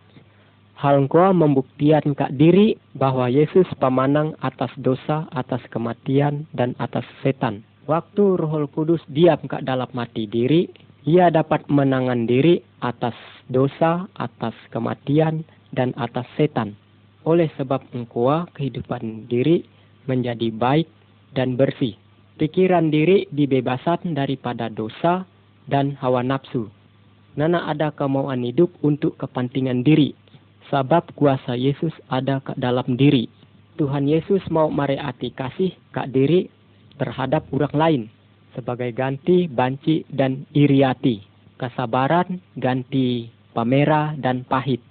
Hal 0.77 1.09
kau 1.09 1.33
membuktikan 1.33 2.13
kak 2.13 2.37
diri 2.37 2.77
bahwa 2.93 3.25
Yesus 3.25 3.65
pemanang 3.81 4.37
atas 4.45 4.69
dosa, 4.77 5.25
atas 5.33 5.65
kematian, 5.73 6.45
dan 6.53 6.77
atas 6.77 7.01
setan. 7.25 7.65
Waktu 7.89 8.37
roh 8.37 8.69
kudus 8.69 9.01
diam 9.09 9.41
kak 9.49 9.65
dalam 9.65 9.89
mati 9.97 10.29
diri, 10.29 10.69
ia 11.09 11.33
dapat 11.33 11.65
menangan 11.73 12.29
diri 12.29 12.61
atas 12.85 13.17
dosa, 13.49 14.05
atas 14.13 14.53
kematian, 14.69 15.41
dan 15.73 15.89
atas 15.97 16.29
setan. 16.37 16.77
Oleh 17.25 17.49
sebab 17.57 17.81
engkau 17.97 18.45
kehidupan 18.53 19.25
diri 19.25 19.65
menjadi 20.05 20.53
baik 20.53 20.85
dan 21.33 21.57
bersih. 21.57 21.97
Pikiran 22.37 22.93
diri 22.93 23.25
dibebasan 23.33 24.13
daripada 24.13 24.69
dosa 24.69 25.25
dan 25.67 25.95
hawa 25.99 26.23
nafsu. 26.23 26.67
Nana 27.33 27.65
ada 27.65 27.89
kemauan 27.89 28.45
hidup 28.45 28.69
untuk 28.85 29.17
kepentingan 29.17 29.81
diri. 29.81 30.13
Sebab 30.69 31.13
kuasa 31.17 31.57
Yesus 31.57 31.93
ada 32.09 32.41
ke 32.41 32.53
dalam 32.57 32.97
diri. 32.97 33.29
Tuhan 33.77 34.05
Yesus 34.05 34.41
mau 34.53 34.69
mereati 34.69 35.33
kasih 35.33 35.73
ke 35.89 36.03
diri 36.13 36.45
terhadap 36.97 37.49
orang 37.49 37.73
lain 37.73 38.01
sebagai 38.53 38.93
ganti 38.93 39.49
banci 39.49 40.05
dan 40.13 40.45
iriati. 40.53 41.25
Kesabaran 41.57 42.41
ganti 42.57 43.29
pamera 43.53 44.13
dan 44.17 44.45
pahit. 44.45 44.81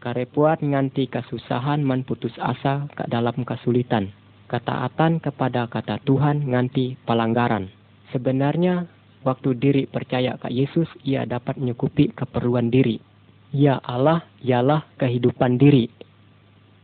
Karepuat 0.00 0.62
nganti 0.62 1.08
kesusahan 1.08 1.82
putus 2.04 2.32
asa 2.38 2.86
ke 2.92 3.04
dalam 3.08 3.42
kesulitan. 3.42 4.12
Ketaatan 4.46 5.18
kepada 5.18 5.66
kata 5.66 5.98
Tuhan 6.06 6.46
nganti 6.46 6.94
pelanggaran. 7.02 7.66
Sebenarnya 8.14 8.86
waktu 9.26 9.58
diri 9.58 9.82
percaya 9.90 10.38
ke 10.38 10.46
Yesus 10.54 10.86
ia 11.02 11.26
dapat 11.26 11.58
menyukupi 11.58 12.14
keperluan 12.14 12.70
diri. 12.70 13.02
Ya 13.50 13.82
Allah, 13.82 14.22
ialah 14.46 14.86
kehidupan 15.02 15.58
diri. 15.58 15.90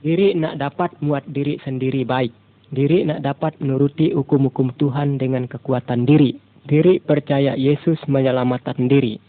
Diri 0.02 0.34
nak 0.34 0.58
dapat 0.58 0.98
muat 0.98 1.22
diri 1.30 1.62
sendiri 1.62 2.02
baik 2.02 2.34
Diri 2.72 3.04
nak 3.04 3.20
dapat 3.20 3.60
menuruti 3.60 4.16
hukum-hukum 4.16 4.72
Tuhan 4.80 5.20
dengan 5.20 5.44
kekuatan 5.44 6.08
diri. 6.08 6.40
Diri 6.64 7.04
percaya 7.04 7.52
Yesus 7.52 8.00
menyelamatkan 8.08 8.88
diri. 8.88 9.20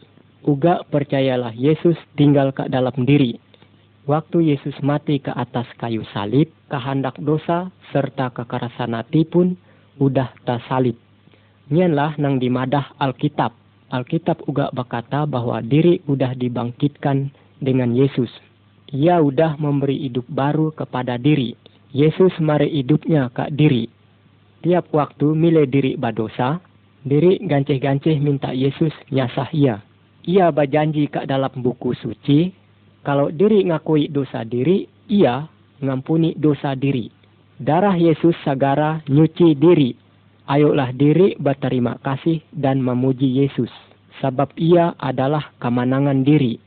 Uga 0.48 0.88
percayalah 0.88 1.52
Yesus 1.52 2.00
tinggal 2.16 2.56
ke 2.56 2.72
dalam 2.72 2.96
diri. 3.04 3.36
Waktu 4.08 4.56
Yesus 4.56 4.80
mati 4.80 5.20
ke 5.20 5.36
atas 5.36 5.68
kayu 5.76 6.08
salib, 6.16 6.48
kehendak 6.72 7.20
dosa 7.20 7.68
serta 7.92 8.32
kekerasan 8.32 8.96
hati 8.96 9.28
pun 9.28 9.60
udah 10.00 10.32
tak 10.48 10.64
salib. 10.72 10.96
Nyanlah 11.72 12.20
nang 12.20 12.42
dimadah 12.42 12.98
Alkitab. 13.00 13.56
Alkitab 13.94 14.44
uga 14.50 14.74
berkata 14.74 15.24
bahwa 15.24 15.62
diri 15.62 16.02
udah 16.10 16.34
dibangkitkan 16.34 17.30
dengan 17.62 17.94
Yesus. 17.94 18.32
Ia 18.90 19.22
udah 19.22 19.56
memberi 19.62 20.10
hidup 20.10 20.28
baru 20.28 20.74
kepada 20.74 21.16
diri 21.16 21.56
Yesus 21.94 22.34
mari 22.42 22.74
hidupnya 22.74 23.30
kak 23.30 23.54
diri. 23.54 23.86
Tiap 24.66 24.90
waktu 24.98 25.38
milih 25.38 25.70
diri 25.70 25.94
badosa, 25.94 26.58
diri 27.06 27.38
ganceh-ganceh 27.38 28.18
minta 28.18 28.50
Yesus 28.50 28.90
nyasah 29.14 29.54
ia. 29.54 29.78
Ia 30.26 30.50
berjanji 30.50 31.06
kak 31.06 31.30
dalam 31.30 31.54
buku 31.62 31.94
suci, 31.94 32.50
kalau 33.06 33.30
diri 33.30 33.62
ngakui 33.70 34.10
dosa 34.10 34.42
diri, 34.42 34.90
ia 35.06 35.46
ngampuni 35.86 36.34
dosa 36.34 36.74
diri. 36.74 37.14
Darah 37.62 37.94
Yesus 37.94 38.34
sagara 38.42 39.06
nyuci 39.06 39.54
diri. 39.54 39.94
Ayolah 40.44 40.92
diri 40.92 41.40
berterima 41.40 41.96
kasih 42.04 42.44
dan 42.52 42.84
memuji 42.84 43.32
Yesus. 43.32 43.72
Sebab 44.20 44.52
ia 44.60 44.92
adalah 45.00 45.56
kemenangan 45.64 46.28
diri. 46.28 46.60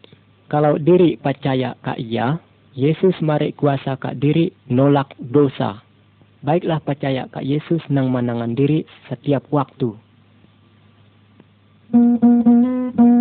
Kalau 0.48 0.80
diri 0.80 1.20
percaya 1.20 1.76
ke 1.84 1.98
ia, 2.00 2.40
Yesus 2.72 3.16
mari 3.20 3.52
kuasa 3.52 4.00
kak 4.00 4.16
diri 4.16 4.52
nolak 4.72 5.12
dosa. 5.20 5.80
Baiklah 6.40 6.80
percaya 6.80 7.28
kak 7.28 7.44
Yesus 7.44 7.84
nang 7.92 8.08
manangan 8.08 8.56
diri 8.56 8.84
setiap 9.08 9.44
waktu. 9.52 9.96
biar 11.96 13.15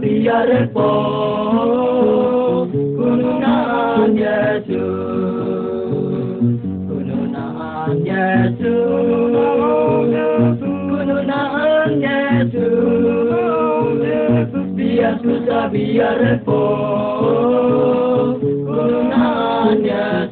biarpo 0.00 0.90
kununaan 2.96 4.16
Yesus. 4.16 4.72
Kununaan 6.88 7.96
Yesus. 8.06 8.62
Kununaan 10.62 11.90
Yesus. 12.00 12.62
Biar 14.72 15.14
susah 15.20 15.68
biar 15.68 16.16
repo 16.20 16.62
kununaan 18.64 19.78
Yesus. 19.84 20.31